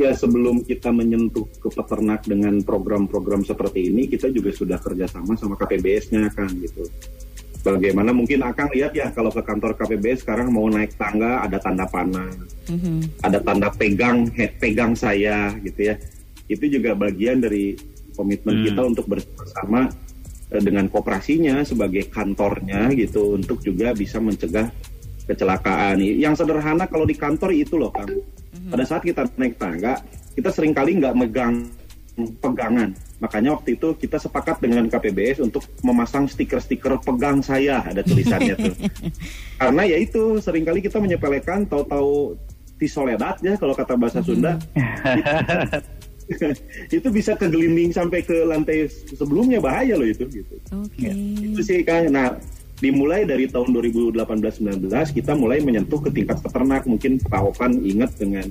[0.00, 5.60] Ya sebelum kita menyentuh ke peternak dengan program-program seperti ini, kita juga sudah kerjasama sama
[5.60, 6.88] KPBS-nya kan gitu.
[7.60, 11.84] Bagaimana mungkin akan lihat ya kalau ke kantor KPBS sekarang mau naik tangga ada tanda
[11.84, 12.32] panah,
[12.72, 13.20] Mhm.
[13.20, 16.00] ada tanda pegang, head pegang saya gitu ya.
[16.48, 17.76] Itu juga bagian dari
[18.16, 18.66] komitmen Hmm.
[18.72, 19.92] kita untuk bersama
[20.50, 24.72] eh, dengan kooperasinya sebagai kantornya gitu untuk juga bisa mencegah
[25.28, 26.00] kecelakaan.
[26.00, 28.08] Yang sederhana kalau di kantor itu loh Kang.
[28.68, 29.96] Pada saat kita naik tangga,
[30.36, 31.64] kita sering kali nggak megang
[32.40, 32.92] pegangan.
[33.20, 38.74] Makanya waktu itu kita sepakat dengan KPBS untuk memasang stiker-stiker pegang saya ada tulisannya tuh.
[39.60, 42.36] Karena ya itu sering kali kita menyepelekan tahu-tahu
[42.80, 44.56] tisoledat ya kalau kata bahasa Sunda.
[46.96, 50.54] itu bisa kegelinding sampai ke lantai sebelumnya bahaya loh itu gitu.
[50.72, 51.10] Oke.
[51.42, 52.08] Itu sih Kang.
[52.08, 52.38] Nah,
[52.80, 56.88] dimulai dari tahun 2018-19 kita mulai menyentuh ke tingkat peternak.
[56.88, 58.48] Mungkin Pak ingat dengan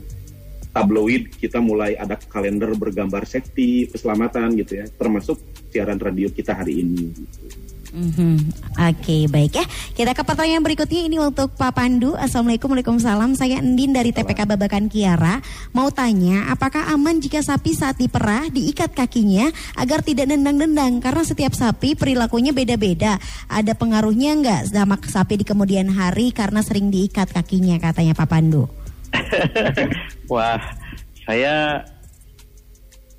[0.70, 4.86] tabloid kita mulai ada kalender bergambar safety, keselamatan gitu ya.
[4.86, 5.42] Termasuk
[5.74, 7.10] siaran radio kita hari ini.
[7.10, 7.79] gitu.
[7.90, 8.54] Mhm.
[8.78, 9.66] Oke baik ya.
[9.98, 11.10] Kita ke pertanyaan berikutnya.
[11.10, 12.14] Ini untuk Pak Pandu.
[12.14, 13.34] Assalamualaikum Waalaikumsalam.
[13.34, 15.42] Saya Endin dari TPK Babakan Kiara.
[15.74, 21.02] Mau tanya apakah aman jika sapi saat diperah diikat kakinya Agar tidak nendang-nendang?
[21.02, 23.18] Karena setiap sapi perilakunya beda-beda.
[23.50, 28.70] Ada pengaruhnya nggak sama sapi di kemudian hari Karena sering diikat kakinya katanya Pak Pandu?
[30.32, 30.62] Wah,
[31.26, 31.82] saya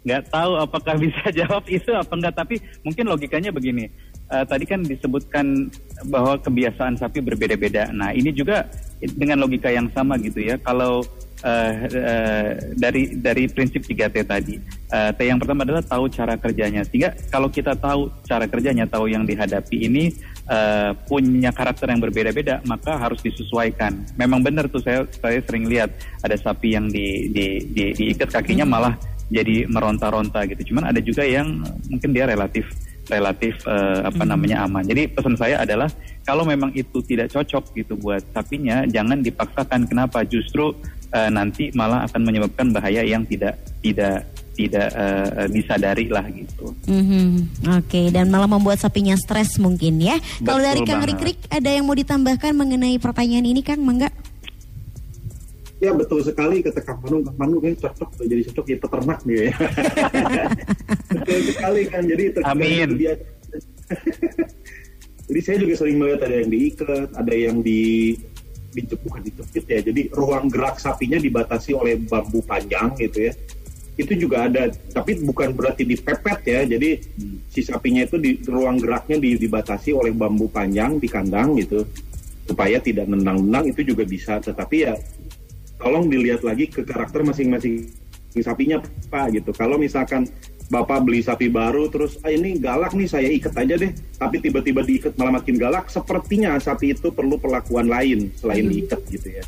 [0.01, 3.91] nggak tahu apakah bisa jawab itu apa enggak, tapi mungkin logikanya begini.
[4.31, 5.67] Eh, tadi kan disebutkan
[6.07, 7.91] bahwa kebiasaan sapi berbeda-beda.
[7.91, 8.63] Nah, ini juga
[9.03, 10.55] dengan logika yang sama gitu ya.
[10.63, 11.03] Kalau
[11.43, 14.55] eh, eh, dari dari prinsip 3T tadi,
[14.87, 16.87] eh, T yang pertama adalah tahu cara kerjanya.
[16.87, 20.15] Sehingga kalau kita tahu cara kerjanya, tahu yang dihadapi ini
[20.47, 24.15] eh, punya karakter yang berbeda-beda, maka harus disesuaikan.
[24.15, 25.91] Memang benar tuh saya saya sering lihat
[26.23, 28.95] ada sapi yang di, di, di, diikat kakinya malah
[29.27, 30.71] jadi meronta-ronta gitu.
[30.71, 32.71] Cuman ada juga yang mungkin dia relatif
[33.11, 34.87] relatif eh, apa namanya aman.
[34.87, 35.91] Jadi pesan saya adalah
[36.23, 39.91] kalau memang itu tidak cocok gitu buat sapinya, jangan dipaksakan.
[39.91, 40.23] Kenapa?
[40.23, 40.73] Justru
[41.11, 46.71] eh, nanti malah akan menyebabkan bahaya yang tidak tidak tidak eh, disadari lah gitu.
[46.85, 47.67] Mhm.
[47.81, 51.01] Oke dan malah membuat sapinya stres mungkin ya Kalau dari Kang.
[51.01, 54.13] Rikrik ada yang mau ditambahkan mengenai pertanyaan ini Kang Mangga?
[55.81, 59.19] Ya betul sekali kata Kang Manu, Kang Manu kan cocok tuh, jadi cocok ya peternak
[59.25, 59.53] nih ya.
[61.17, 62.89] betul sekali kan, jadi Amin.
[63.01, 63.17] Dia,
[65.33, 68.13] jadi saya juga sering melihat ada yang diikat, ada yang di
[68.77, 69.81] bukan dijepit ya.
[69.81, 73.33] Jadi ruang gerak sapinya dibatasi oleh bambu panjang gitu ya.
[73.97, 76.61] Itu juga ada, tapi bukan berarti dipepet ya.
[76.69, 77.01] Jadi
[77.49, 81.89] si sapinya itu di ruang geraknya di- dibatasi oleh bambu panjang di kandang gitu.
[82.51, 84.99] supaya tidak nendang-nendang itu juga bisa tetapi ya
[85.81, 87.89] tolong dilihat lagi ke karakter masing-masing
[88.39, 88.79] sapinya
[89.11, 89.51] pak gitu.
[89.51, 90.29] Kalau misalkan
[90.71, 93.91] bapak beli sapi baru terus ah, ini galak nih saya ikat aja deh.
[93.91, 99.43] Tapi tiba-tiba diikat malah makin galak sepertinya sapi itu perlu perlakuan lain selain diikat gitu
[99.43, 99.45] ya.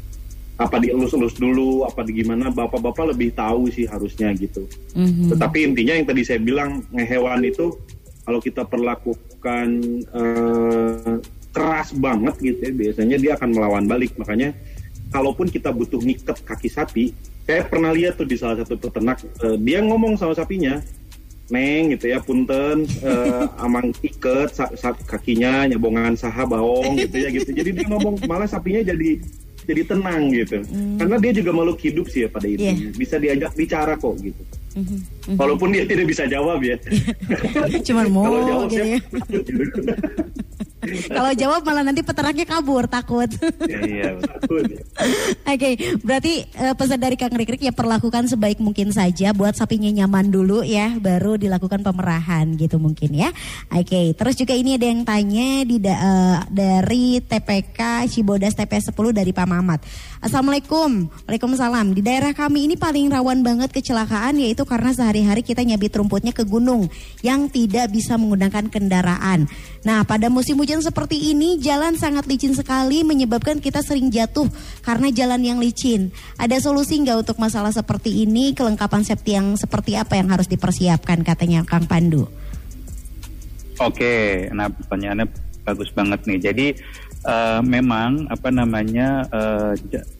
[0.59, 4.67] Apa dielus-elus dulu apa di gimana bapak-bapak lebih tahu sih harusnya gitu.
[4.99, 5.31] Mhm.
[5.33, 7.79] tetapi intinya yang tadi saya bilang ngehewan itu
[8.23, 9.69] kalau kita perlakukan
[10.11, 11.15] eh,
[11.53, 14.17] keras banget gitu ya biasanya dia akan melawan balik.
[14.19, 14.57] Makanya
[15.13, 17.05] kalaupun kita butuh ngikat kaki sapi
[17.43, 20.81] saya pernah lihat tuh di salah satu peternak eh, dia ngomong sama sapinya
[21.45, 27.29] Neng gitu ya punten eh, amang iket sa- sa- kakinya nyabongan saha baong gitu ya
[27.31, 29.21] gitu jadi dia ngomong malah sapinya jadi
[29.63, 30.59] jadi tenang gitu
[30.97, 32.89] karena dia juga makhluk hidup sih ya pada itu Iya.
[32.93, 34.97] bisa diajak bicara kok gitu Mhm.
[35.29, 35.37] Mhm.
[35.37, 36.81] walaupun dia tidak bisa jawab ya
[37.85, 38.99] Cuman mau kalau jawab gitu ya.
[41.17, 43.31] Kalau jawab malah nanti peternaknya kabur takut.
[43.67, 44.19] Iya.
[44.19, 44.67] Takut.
[45.53, 45.71] Oke,
[46.03, 50.67] berarti eh, pesan dari Kang Rikrik ya perlakukan sebaik mungkin saja buat sapinya nyaman dulu
[50.67, 53.31] ya, baru dilakukan pemerahan gitu mungkin ya.
[53.71, 59.15] Oke, terus juga ini ada yang tanya di da- eh, dari TPK Cibodas TPS 10
[59.15, 59.81] dari Pak Mamat.
[60.23, 61.99] Assalamualaikum, Waalaikumsalam.
[61.99, 66.47] Di daerah kami ini paling rawan banget kecelakaan yaitu karena sehari-hari kita nyabit rumputnya ke
[66.47, 66.87] gunung
[67.27, 69.51] yang tidak bisa menggunakan kendaraan.
[69.83, 74.49] Nah, pada musim hujan seperti ini jalan sangat licin sekali menyebabkan kita sering jatuh
[74.81, 76.15] karena jalan yang licin.
[76.41, 78.57] Ada solusi nggak untuk masalah seperti ini?
[78.57, 82.31] Kelengkapan safety yang seperti apa yang harus dipersiapkan katanya Kang Pandu?
[83.83, 85.27] Oke, nah pertanyaannya
[85.67, 86.39] bagus banget nih.
[86.39, 86.67] Jadi
[87.27, 89.73] eh, memang apa namanya eh,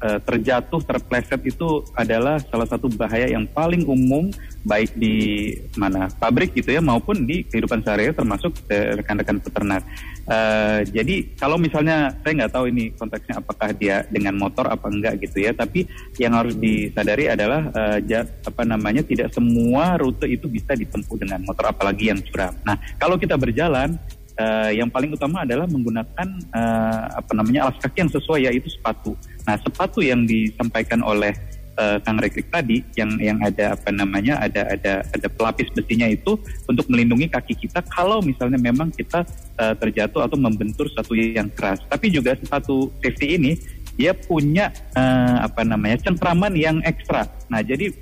[0.03, 4.31] terjatuh terpleset itu adalah salah satu bahaya yang paling umum
[4.63, 9.83] baik di mana pabrik gitu ya maupun di kehidupan sehari-hari termasuk rekan-rekan peternak.
[10.23, 15.19] Eh, jadi kalau misalnya saya nggak tahu ini konteksnya apakah dia dengan motor apa enggak
[15.19, 15.91] gitu ya, tapi
[16.23, 21.43] yang harus disadari adalah eh, ja- apa namanya tidak semua rute itu bisa ditempuh dengan
[21.43, 22.55] motor apalagi yang curam.
[22.63, 23.99] Nah kalau kita berjalan
[24.43, 29.15] eh, yang paling utama adalah menggunakan eh, apa namanya alas kaki yang sesuai yaitu sepatu.
[29.47, 31.31] Nah sepatu yang disampaikan oleh
[31.79, 36.35] eh, Kang Rekrik tadi yang yang ada apa namanya ada ada ada pelapis besinya itu
[36.67, 39.23] untuk melindungi kaki kita kalau misalnya memang kita
[39.63, 41.79] eh, terjatuh atau membentur satu yang keras.
[41.87, 43.53] Tapi juga sepatu safety ini
[43.95, 47.29] dia punya eh, apa namanya cengkraman yang ekstra.
[47.47, 47.93] Nah jadi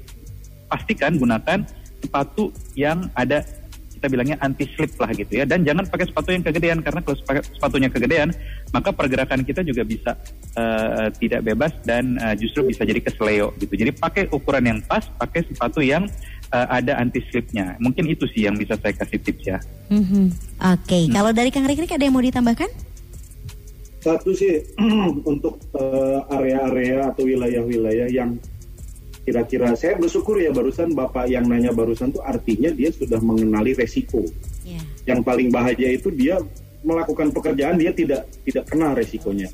[0.70, 1.66] pastikan gunakan
[2.00, 2.48] sepatu
[2.78, 3.44] yang ada
[4.00, 5.44] kita bilangnya anti slip lah gitu ya.
[5.44, 8.32] Dan jangan pakai sepatu yang kegedean karena kalau sepa- sepatunya kegedean
[8.72, 10.16] maka pergerakan kita juga bisa
[10.56, 13.76] eh, tidak bebas dan eh, justru bisa jadi kesleo gitu.
[13.76, 16.08] Jadi pakai ukuran yang pas pakai sepatu yang
[16.48, 19.60] eh, ada anti slipnya mungkin itu sih yang bisa saya kasih tips ya.
[19.92, 20.32] Mhm.
[20.80, 22.72] Oke, kalau dari Kang Rikrik ada yang mau ditambahkan?
[24.00, 24.64] Satu sih
[25.28, 28.40] untuk eh, area-area atau wilayah-wilayah yang
[29.24, 34.24] kira-kira saya bersyukur ya barusan Bapak yang nanya barusan tuh artinya dia sudah mengenali resiko.
[34.64, 34.80] Ya.
[35.04, 36.40] Yang paling bahaya itu dia
[36.80, 39.48] melakukan pekerjaan dia tidak tidak kena resikonya.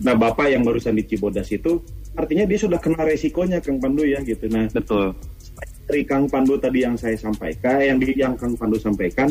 [0.00, 1.78] Nah, Bapak yang barusan di Cibodas itu
[2.16, 4.48] artinya dia sudah kena resikonya Kang Pandu ya gitu.
[4.48, 5.12] Nah, betul
[5.84, 9.28] dari Kang Pandu tadi yang saya sampaikan, yang di yang Kang Pandu sampaikan,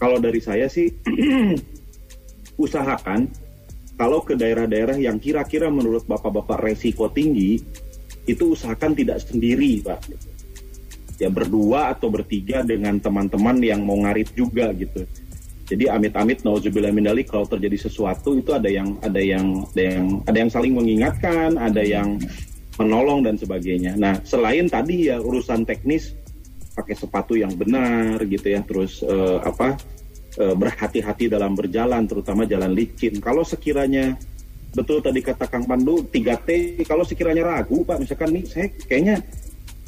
[0.00, 0.88] kalau dari saya sih
[2.64, 3.28] usahakan
[3.94, 7.62] kalau ke daerah-daerah yang kira-kira menurut bapak-bapak resiko tinggi,
[8.24, 10.00] itu usahakan tidak sendiri, Pak.
[11.20, 15.06] Ya berdua atau bertiga dengan teman-teman yang mau ngarit juga gitu.
[15.64, 20.06] Jadi amit-amit nauzubillah min dzalik kalau terjadi sesuatu itu ada yang ada yang ada yang
[20.28, 22.20] ada yang saling mengingatkan, ada yang
[22.76, 23.96] menolong dan sebagainya.
[23.96, 26.12] Nah, selain tadi ya urusan teknis
[26.74, 29.78] pakai sepatu yang benar gitu ya, terus eh, apa
[30.36, 33.16] eh, berhati-hati dalam berjalan, terutama jalan licin.
[33.22, 34.18] Kalau sekiranya
[34.74, 39.22] betul tadi kata Kang Pandu 3T, kalau sekiranya ragu Pak, misalkan nih saya kayaknya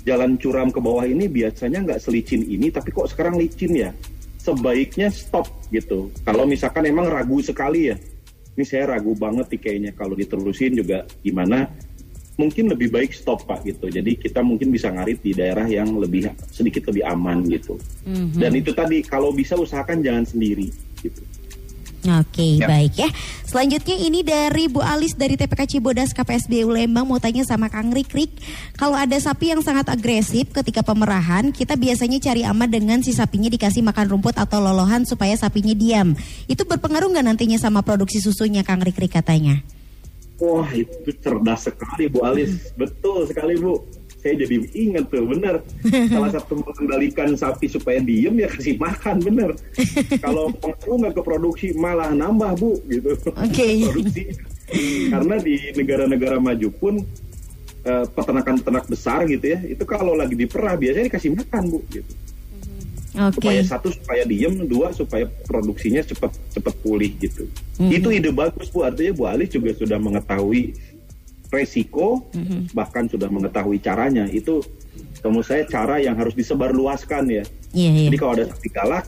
[0.07, 3.91] jalan curam ke bawah ini biasanya nggak selicin ini, tapi kok sekarang licin ya?
[4.39, 6.15] Sebaiknya stop gitu.
[6.23, 7.99] Kalau misalkan emang ragu sekali ya,
[8.55, 11.69] ini saya ragu banget nih kayaknya kalau diterusin juga gimana
[12.37, 16.29] mungkin lebih baik stop pak gitu jadi kita mungkin bisa ngarit di daerah yang lebih
[16.53, 18.37] sedikit lebih aman gitu Mhm.
[18.37, 20.69] dan itu tadi kalau bisa usahakan jangan sendiri
[21.01, 21.21] gitu
[22.07, 22.71] Oke, Ya.
[22.71, 23.09] baik ya.
[23.43, 28.31] Selanjutnya ini dari Bu Alis dari TPK Cibodas KPSBU Lembang mau tanya sama Kang Rikrik.
[28.79, 33.51] Kalau ada sapi yang sangat agresif ketika pemerahan, kita biasanya cari aman dengan si sapinya
[33.51, 36.15] dikasih makan rumput atau lolohan supaya sapinya diam.
[36.47, 39.63] Itu berpengaruh nggak nantinya sama produksi susunya Kang Rikrik katanya?
[40.37, 43.81] wah itu cerdas sekali Bu Alis betul sekali Bu
[44.27, 45.63] saya jadi ingat tuh bener
[46.11, 49.55] salah satu mengendalikan sapi supaya diem ya kasih makan bener
[50.25, 53.67] kalau pengaruh nggak ke produksi malah nambah Bu gitu Oke.
[53.87, 54.35] produksi
[55.13, 56.95] Karena di negara-negara maju pun
[57.87, 62.13] eh, peternakan-peternak besar gitu ya, itu kalau lagi diperah biasanya dikasih makan bu, gitu.
[63.17, 63.41] Oke.
[63.41, 67.49] Supaya satu supaya diem, dua supaya produksinya cepat cepat pulih gitu.
[67.81, 67.91] Mhm.
[67.95, 70.77] Itu ide bagus bu, artinya Bu Ali juga sudah mengetahui
[71.53, 72.75] resiko, Mhm.
[72.75, 74.27] bahkan sudah mengetahui caranya.
[74.27, 74.63] Itu
[75.23, 77.45] menurut saya cara yang harus disebarluaskan ya.
[77.75, 78.07] Iya, iya.
[78.11, 79.05] Jadi kalau ada sapi galak,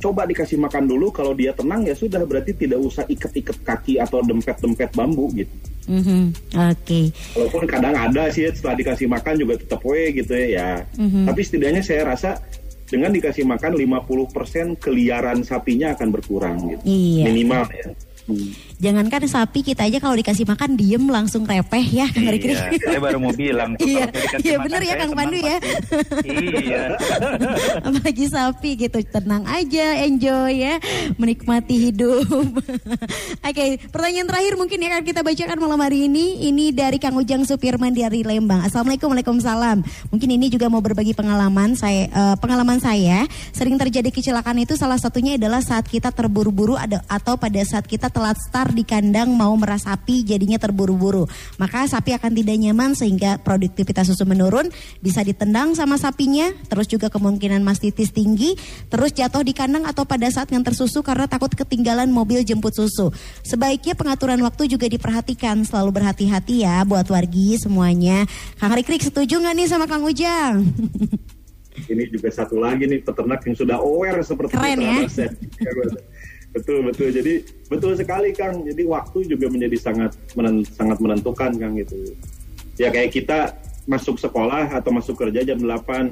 [0.00, 1.12] coba dikasih makan dulu.
[1.14, 5.52] Kalau dia tenang ya sudah berarti tidak usah ikat-ikat kaki atau dempet-dempet bambu gitu.
[5.90, 6.54] Mhm.
[6.70, 7.10] Oke.
[7.34, 10.46] Walaupun kadang ada sih ya, setelah dikasih makan juga tetap we gitu ya.
[10.50, 10.70] ya.
[10.98, 11.26] Mhm.
[11.26, 12.38] Tapi setidaknya saya rasa
[12.90, 16.82] dengan dikasih makan 50% keliaran sapinya akan berkurang gitu.
[16.82, 17.24] Iya.
[17.30, 17.86] Minimal ya.
[18.26, 18.50] Hmm.
[18.80, 22.56] Jangankan sapi kita aja kalau dikasih makan diem langsung repeh ya Kang Rikri.
[22.56, 23.76] Iya, saya baru mau bilang.
[23.90, 24.06] Iya,
[24.40, 25.56] iya bener ya Kang Pandu ya.
[26.24, 26.82] Iya.
[27.86, 30.78] Apalagi sapi gitu, tenang aja, enjoy ya,
[31.18, 32.24] menikmati hidup.
[33.50, 36.48] Oke, pertanyaan terakhir mungkin ya akan kita bacakan malam hari ini.
[36.48, 38.62] Ini dari Kang Ujang Supirman dari Lembang.
[38.62, 39.82] Assalamualaikum, waalaikumsalam.
[40.14, 42.06] Mungkin ini juga mau berbagi pengalaman saya.
[42.06, 46.78] eh, pengalaman saya sering terjadi kecelakaan itu salah satunya adalah saat kita terburu-buru
[47.10, 51.26] atau pada saat kita telat start di kandang mau merah sapi jadinya terburu-buru.
[51.58, 54.70] Maka sapi akan tidak nyaman sehingga produktivitas susu menurun,
[55.02, 58.54] bisa ditendang sama sapinya, terus juga kemungkinan mastitis tinggi,
[58.88, 63.10] terus jatuh di kandang atau pada saat yang tersusu karena takut ketinggalan mobil jemput susu.
[63.42, 68.24] Sebaiknya pengaturan waktu juga diperhatikan, selalu berhati-hati ya buat wargi semuanya.
[68.56, 70.62] Kang Rikrik setuju nggak nih sama Kang Ujang?
[71.70, 75.30] Ini juga satu lagi nih peternak yang sudah aware seperti Keren itu ya.
[76.50, 77.08] betul betul.
[77.14, 78.62] Jadi betul sekali Kang.
[78.66, 82.14] Jadi waktu juga menjadi sangat menen- sangat menentukan Kang gitu.
[82.78, 83.54] Ya kayak kita
[83.86, 86.10] masuk sekolah atau masuk kerja jam 8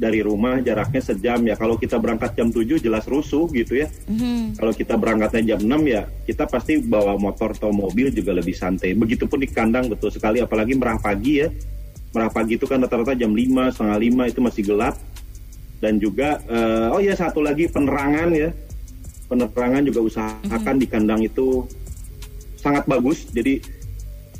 [0.00, 1.54] dari rumah jaraknya sejam ya.
[1.54, 3.88] Kalau kita berangkat jam 7 jelas rusuh gitu ya.
[4.08, 4.56] Mhm.
[4.56, 8.96] Kalau kita berangkatnya jam 6 ya kita pasti bawa motor atau mobil juga lebih santai.
[8.96, 11.48] Begitupun di kandang betul sekali apalagi merah pagi ya.
[12.12, 14.96] Merah pagi itu kan rata-rata jam 5, setengah 5 itu masih gelap.
[15.82, 18.50] Dan juga eh, oh ya satu lagi penerangan ya.
[19.32, 21.64] Penerangan juga usahakan di kandang itu
[22.60, 23.24] sangat bagus.
[23.32, 23.64] Jadi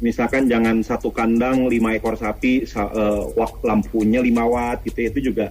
[0.04, 2.92] misalkan jangan satu kandang lima ekor sapi sa-
[3.32, 5.48] wak- lampunya 5 watt gitu ya, itu juga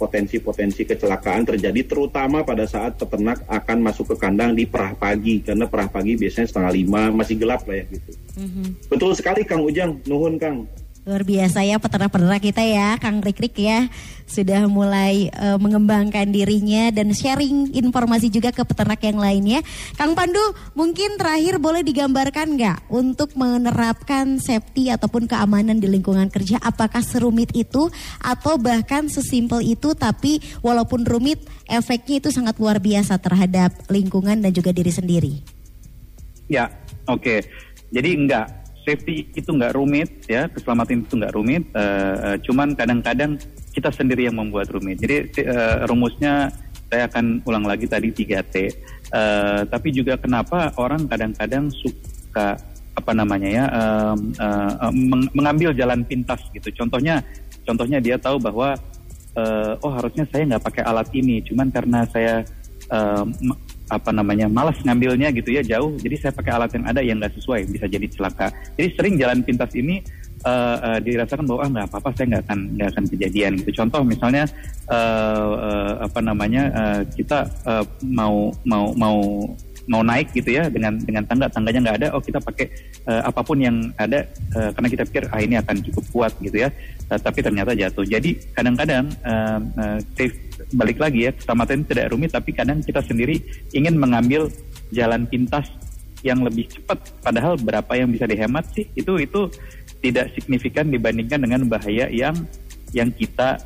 [0.00, 5.68] potensi-potensi kecelakaan terjadi terutama pada saat peternak akan masuk ke kandang di perah pagi karena
[5.68, 8.10] perah pagi biasanya setengah lima masih gelap lah ya gitu.
[8.40, 8.88] Mhm.
[8.88, 10.64] Betul sekali Kang Ujang, nuhun Kang.
[11.08, 13.88] Luar biasa ya peternak-peternak kita ya, Kang Rikrik ya.
[14.28, 19.64] Sudah mulai eh, mengembangkan dirinya dan sharing informasi juga ke peternak yang lainnya.
[19.96, 20.44] Kang Pandu,
[20.76, 26.60] mungkin terakhir boleh digambarkan nggak untuk menerapkan safety ataupun keamanan di lingkungan kerja?
[26.60, 27.88] Apakah serumit itu
[28.20, 34.52] atau bahkan sesimpel itu tapi walaupun rumit efeknya itu sangat luar biasa terhadap lingkungan dan
[34.52, 35.32] juga diri sendiri?
[36.44, 36.68] Ya,
[37.08, 37.40] oke.
[37.88, 38.59] Jadi enggak
[38.90, 41.62] safety itu enggak rumit ya, keselamatan itu enggak rumit.
[41.70, 43.38] eh, cuman kadang-kadang
[43.70, 44.98] kita sendiri yang membuat rumit.
[44.98, 46.50] Jadi eh, rumusnya
[46.90, 48.54] saya akan ulang lagi tadi 3T.
[49.14, 52.58] Eh, tapi juga kenapa orang kadang-kadang suka
[52.90, 56.74] apa namanya ya eh, eh, meng- mengambil jalan pintas gitu.
[56.74, 57.22] Contohnya,
[57.62, 58.74] contohnya dia tahu bahwa
[59.38, 62.42] eh, oh harusnya saya nggak pakai alat ini, cuman karena saya
[63.90, 67.34] apa namanya malas ngambilnya gitu ya jauh, jadi saya pakai alat yang ada yang nggak
[67.34, 68.54] sesuai bisa jadi celaka.
[68.78, 69.98] Jadi sering jalan pintas ini
[70.46, 73.70] eh, eh, dirasakan bahwa ah nggak apa-apa saya nggak akan nggak akan kejadian gitu.
[73.82, 74.44] Contoh misalnya
[74.86, 79.18] eh, eh, apa namanya eh, kita eh, mau mau mau
[79.90, 82.70] mau naik gitu ya dengan dengan tangga tangganya nggak ada oh kita pakai
[83.10, 86.62] eh, apa pun yang ada eh, karena kita pikir ah ini akan cukup kuat gitu
[86.62, 86.70] ya.
[87.10, 88.06] Eh, tapi ternyata jatuh.
[88.06, 89.58] Jadi kadang-kadang eh,
[90.14, 90.36] safe
[90.70, 93.42] balik lagi ya keselamatan tidak rumit tapi kadang kita sendiri
[93.74, 94.46] ingin mengambil
[94.94, 95.66] jalan pintas
[96.22, 97.02] yang lebih cepat.
[97.18, 99.50] Padahal berapa yang bisa dihemat sih itu itu
[99.98, 102.38] tidak signifikan dibandingkan dengan bahaya yang
[102.94, 103.58] yang kita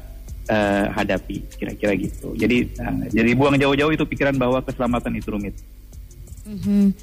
[0.49, 2.33] eh, hadapi kira-kira gitu.
[2.33, 5.53] Jadi eh, jadi buang jauh-jauh itu pikiran bahwa keselamatan itu rumit
[6.45, 6.95] Mhm.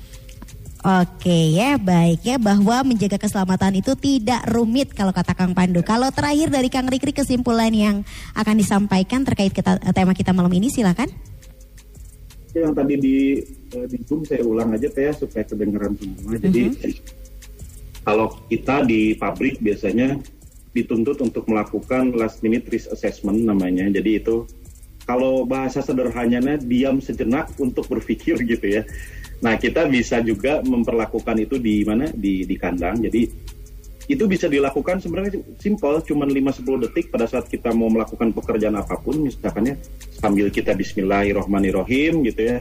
[0.81, 5.85] Oke ya baik ya bahwa menjaga keselamatan itu tidak rumit kalau kata Kang Pandu.
[5.85, 8.01] Kalau terakhir dari Kang Rikri kesimpulan yang
[8.33, 11.05] akan disampaikan terkait kita, tema kita malam ini silakan.
[12.57, 13.17] Yang tadi di
[13.77, 16.33] eh, di Zoom saya ulang aja ya, supaya kedengeran semua.
[16.41, 16.61] Jadi
[18.01, 20.17] kalau kita di pabrik biasanya
[20.73, 23.85] dituntut untuk melakukan last minute risk assessment namanya.
[23.85, 24.49] Jadi itu
[25.05, 28.83] kalau bahasa sederhananya diam sejenak untuk berpikir gitu ya.
[29.41, 33.01] Nah kita bisa juga memperlakukan itu di mana di di kandang.
[33.01, 33.21] Jadi
[34.09, 38.99] itu bisa dilakukan sebenarnya simple, cuman 5-10 detik pada saat kita mau melakukan pekerjaan apa
[38.99, 39.75] pun, misalkan ya
[40.19, 42.57] sambil kita Bismillahirrohmanirrohim gitu ya.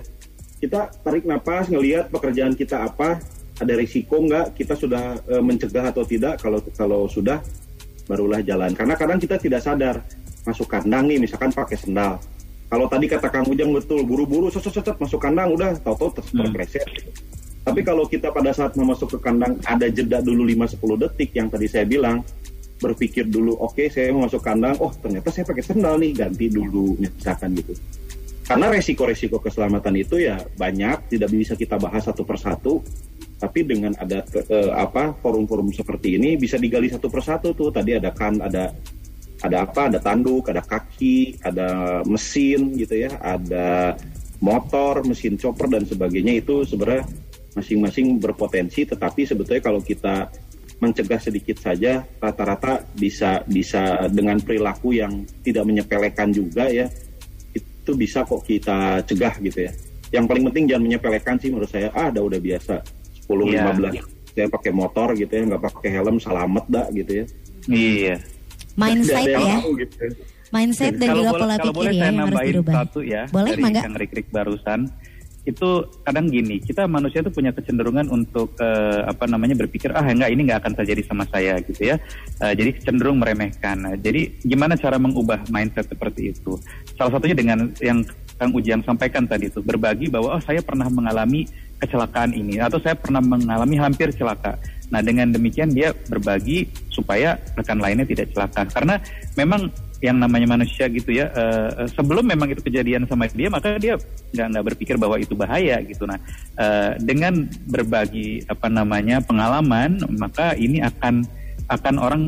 [0.61, 3.19] Kita tarik napas, ngelihat pekerjaan kita apa,
[3.61, 7.45] ada risiko nggak kita sudah e, mencegah atau tidak kalau kalau sudah
[8.09, 10.01] barulah jalan karena kadang kita tidak sadar
[10.49, 12.17] masuk kandang nih misalkan pakai sendal
[12.71, 14.63] kalau tadi kata Kang Ujang betul buru-buru set
[14.97, 17.67] masuk kandang udah tahu-tahu terpleset hmm.
[17.67, 21.51] tapi kalau kita pada saat mau masuk ke kandang ada jeda dulu 5-10 detik yang
[21.51, 22.23] tadi saya bilang
[22.81, 26.47] berpikir dulu oke okay, saya mau masuk kandang oh ternyata saya pakai sendal nih ganti
[26.49, 27.77] dulu misalkan gitu.
[28.51, 32.83] Karena resiko-resiko keselamatan itu ya banyak tidak bisa kita bahas satu persatu
[33.39, 34.27] tapi dengan ada
[34.75, 37.71] apa forum-forum seperti ini bisa digali satu persatu tuh.
[37.71, 38.75] Tadi ada kan ada
[39.41, 43.97] ada apa ada tanduk ada kaki ada mesin gitu ya ada
[44.41, 47.09] motor mesin chopper dan sebagainya itu sebenarnya
[47.57, 50.31] masing-masing berpotensi tetapi sebetulnya kalau kita
[50.81, 56.89] mencegah sedikit saja rata-rata bisa bisa dengan perilaku yang tidak menyepelekan juga ya
[57.91, 59.73] itu bisa kok kita cegah gitu ya.
[60.15, 61.91] Yang paling penting jangan menyepelekan sih menurut saya.
[61.91, 62.75] Ah, udah udah biasa.
[63.27, 63.67] 10 yeah.
[63.99, 67.25] 15 saya pakai motor gitu ya, nggak pakai helm selamat dah gitu ya.
[67.67, 68.15] Iya.
[68.81, 69.59] Mindset ya.
[69.61, 70.05] gitu.
[70.51, 72.73] Mindset dan juga pola pikir ya yang harus dirubah.
[72.83, 74.81] Satu ya boleh, dari Kang Rik-Rik barusan
[75.49, 80.37] itu kadang gini kita manusia itu punya kecenderungan untuk uh, apa namanya berpikir ah enggak
[80.37, 81.97] ini nggak akan terjadi sama saya gitu ya
[82.45, 86.61] uh, jadi cenderung meremehkan nah, jadi gimana cara mengubah mindset seperti itu
[86.93, 88.05] salah satunya dengan yang
[88.37, 91.49] Kang Ujang sampaikan tadi itu berbagi bahwa oh saya pernah mengalami
[91.81, 94.61] kecelakaan ini atau saya pernah mengalami hampir celaka
[94.91, 98.67] nah dengan demikian dia berbagi supaya rekan lainnya tidak celaka.
[98.69, 98.99] Karena
[99.39, 99.71] memang
[100.01, 104.01] yang namanya manusia gitu ya uh, sebelum memang itu kejadian sama dia maka dia
[104.33, 106.09] nggak nggak berpikir bahwa itu bahaya gitu.
[106.09, 106.17] Nah
[106.57, 111.29] uh, dengan berbagi apa namanya pengalaman maka ini akan
[111.69, 112.23] akan orang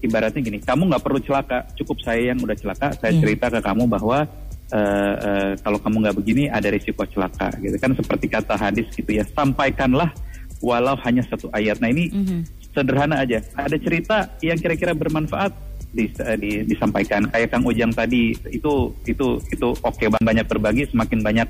[0.00, 3.20] ibaratnya gini kamu nggak perlu celaka cukup saya yang udah celaka saya yeah.
[3.20, 4.24] cerita ke kamu bahwa
[4.72, 7.76] uh, uh, kalau kamu nggak begini ada risiko celaka gitu.
[7.76, 10.16] Kan seperti kata hadis gitu ya sampaikanlah
[10.64, 11.78] walau hanya satu ayat.
[11.78, 12.40] Nah ini mm -hmm.
[12.74, 13.42] sederhana aja.
[13.54, 15.54] Ada cerita yang kira-kira bermanfaat
[15.94, 17.26] dis, uh, di, disampaikan.
[17.30, 19.96] Kayak Kang Ujang tadi itu itu itu oke.
[19.96, 21.48] Okay, banyak berbagi semakin banyak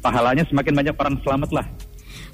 [0.00, 1.66] pahalanya semakin banyak orang selamat lah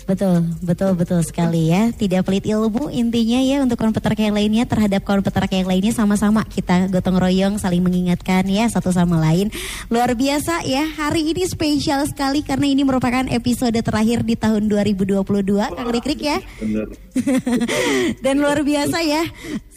[0.09, 1.92] Betul, betul, betul sekali ya.
[1.92, 5.92] Tidak pelit ilmu intinya ya untuk kawan peternak yang lainnya terhadap kawan peternak yang lainnya
[5.92, 9.53] sama-sama kita gotong royong saling mengingatkan ya satu sama lain.
[9.92, 15.20] Luar biasa ya, hari ini spesial sekali karena ini merupakan episode terakhir di tahun 2022
[15.57, 16.38] Kang Rikrik ya.
[18.24, 19.22] Dan luar biasa ya.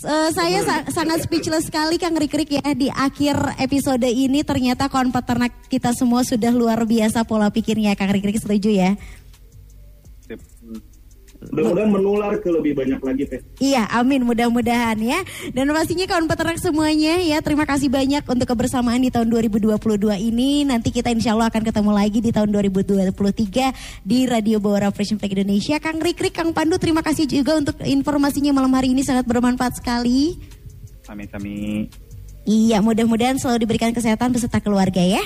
[0.03, 5.15] Uh, saya sa sangat speechless sekali Kang Rikrik ya di akhir episode ini ternyata kawan
[5.15, 8.91] peternak kita semua sudah luar biasa pola pikirnya Kang Rikrik setuju ya?
[11.51, 13.39] Mudah-mudahan menular ke lebih banyak lagi teh.
[13.59, 15.19] Iya, amin mudah-mudahan ya.
[15.51, 19.75] Dan pastinya kawan peternak semuanya ya, terima kasih banyak untuk kebersamaan di tahun 2022
[20.21, 20.63] ini.
[20.63, 25.33] Nanti kita insya Allah akan ketemu lagi di tahun 2023 di Radio Bawara Fresh Flag
[25.33, 25.75] Indonesia.
[25.83, 30.39] Kang Rikrik, Kang Pandu, terima kasih juga untuk informasinya malam hari ini sangat bermanfaat sekali.
[31.11, 31.83] Amin, amin.
[32.43, 35.23] Iya, mudah-mudahan selalu diberikan kesehatan beserta keluarga ya.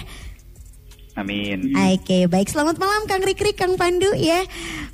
[1.18, 1.74] Amin.
[1.74, 2.46] Oke, baik.
[2.54, 4.46] Selamat malam Kang Rikrik, Kang Pandu ya.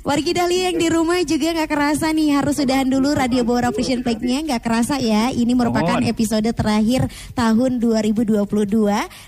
[0.04, 4.04] Wargi Dahlia yang di rumah juga nggak kerasa nih harus sudahan dulu Radio Bora Vision
[4.04, 5.32] Play-nya nggak kerasa ya.
[5.32, 8.44] Ini merupakan episode terakhir tahun 2022.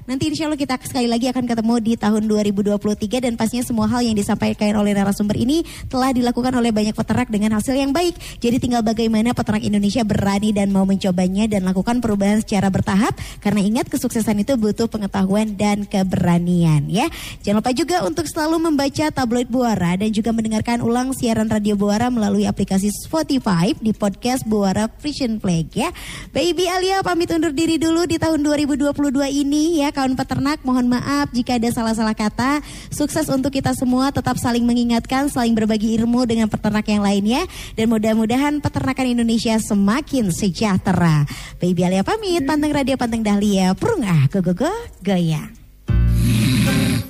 [0.05, 4.05] Nanti insya Allah kita sekali lagi akan ketemu di tahun 2023 dan pastinya semua hal
[4.05, 8.13] yang disampaikan oleh narasumber ini telah dilakukan oleh banyak peternak dengan hasil yang baik.
[8.45, 13.65] Jadi tinggal bagaimana peternak Indonesia berani dan mau mencobanya dan lakukan perubahan secara bertahap karena
[13.65, 17.09] ingat kesuksesan itu butuh pengetahuan dan keberanian ya.
[17.41, 20.37] Jangan lupa juga untuk selalu membaca tabloid Buara dan juga
[20.67, 25.95] mendengarkan ulang siaran radio Buara melalui aplikasi Spotify di podcast Buara Vision Flag ya.
[26.35, 28.91] Baby Alia pamit undur diri dulu di tahun 2022
[29.31, 32.67] ini ya kawan peternak mohon maaf jika ada salah-salah kata.
[32.91, 37.47] Sukses untuk kita semua tetap saling mengingatkan, saling berbagi ilmu dengan peternak yang lainnya
[37.79, 41.31] dan mudah-mudahan peternakan Indonesia semakin sejahtera.
[41.63, 45.55] Baby Alia pamit, panteng radio panteng dahlia, purung ah go go go goyang.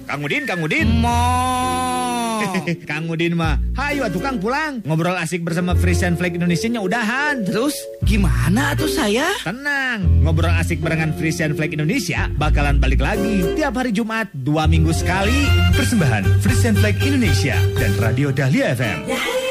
[0.05, 1.01] Kang Udin, Kang Udin.
[1.01, 2.16] Mo.
[2.91, 4.83] Kang Udin mah, hayu atuh Kang pulang.
[4.85, 7.45] Ngobrol asik bersama Frisian Flag Indonesia-nya udahan.
[7.45, 9.33] Terus gimana tuh saya?
[9.43, 14.93] Tenang, ngobrol asik barengan Frisian Flag Indonesia bakalan balik lagi tiap hari Jumat dua minggu
[14.93, 15.47] sekali.
[15.77, 19.46] Persembahan Frisian Flag Indonesia dan Radio Dahlia FM.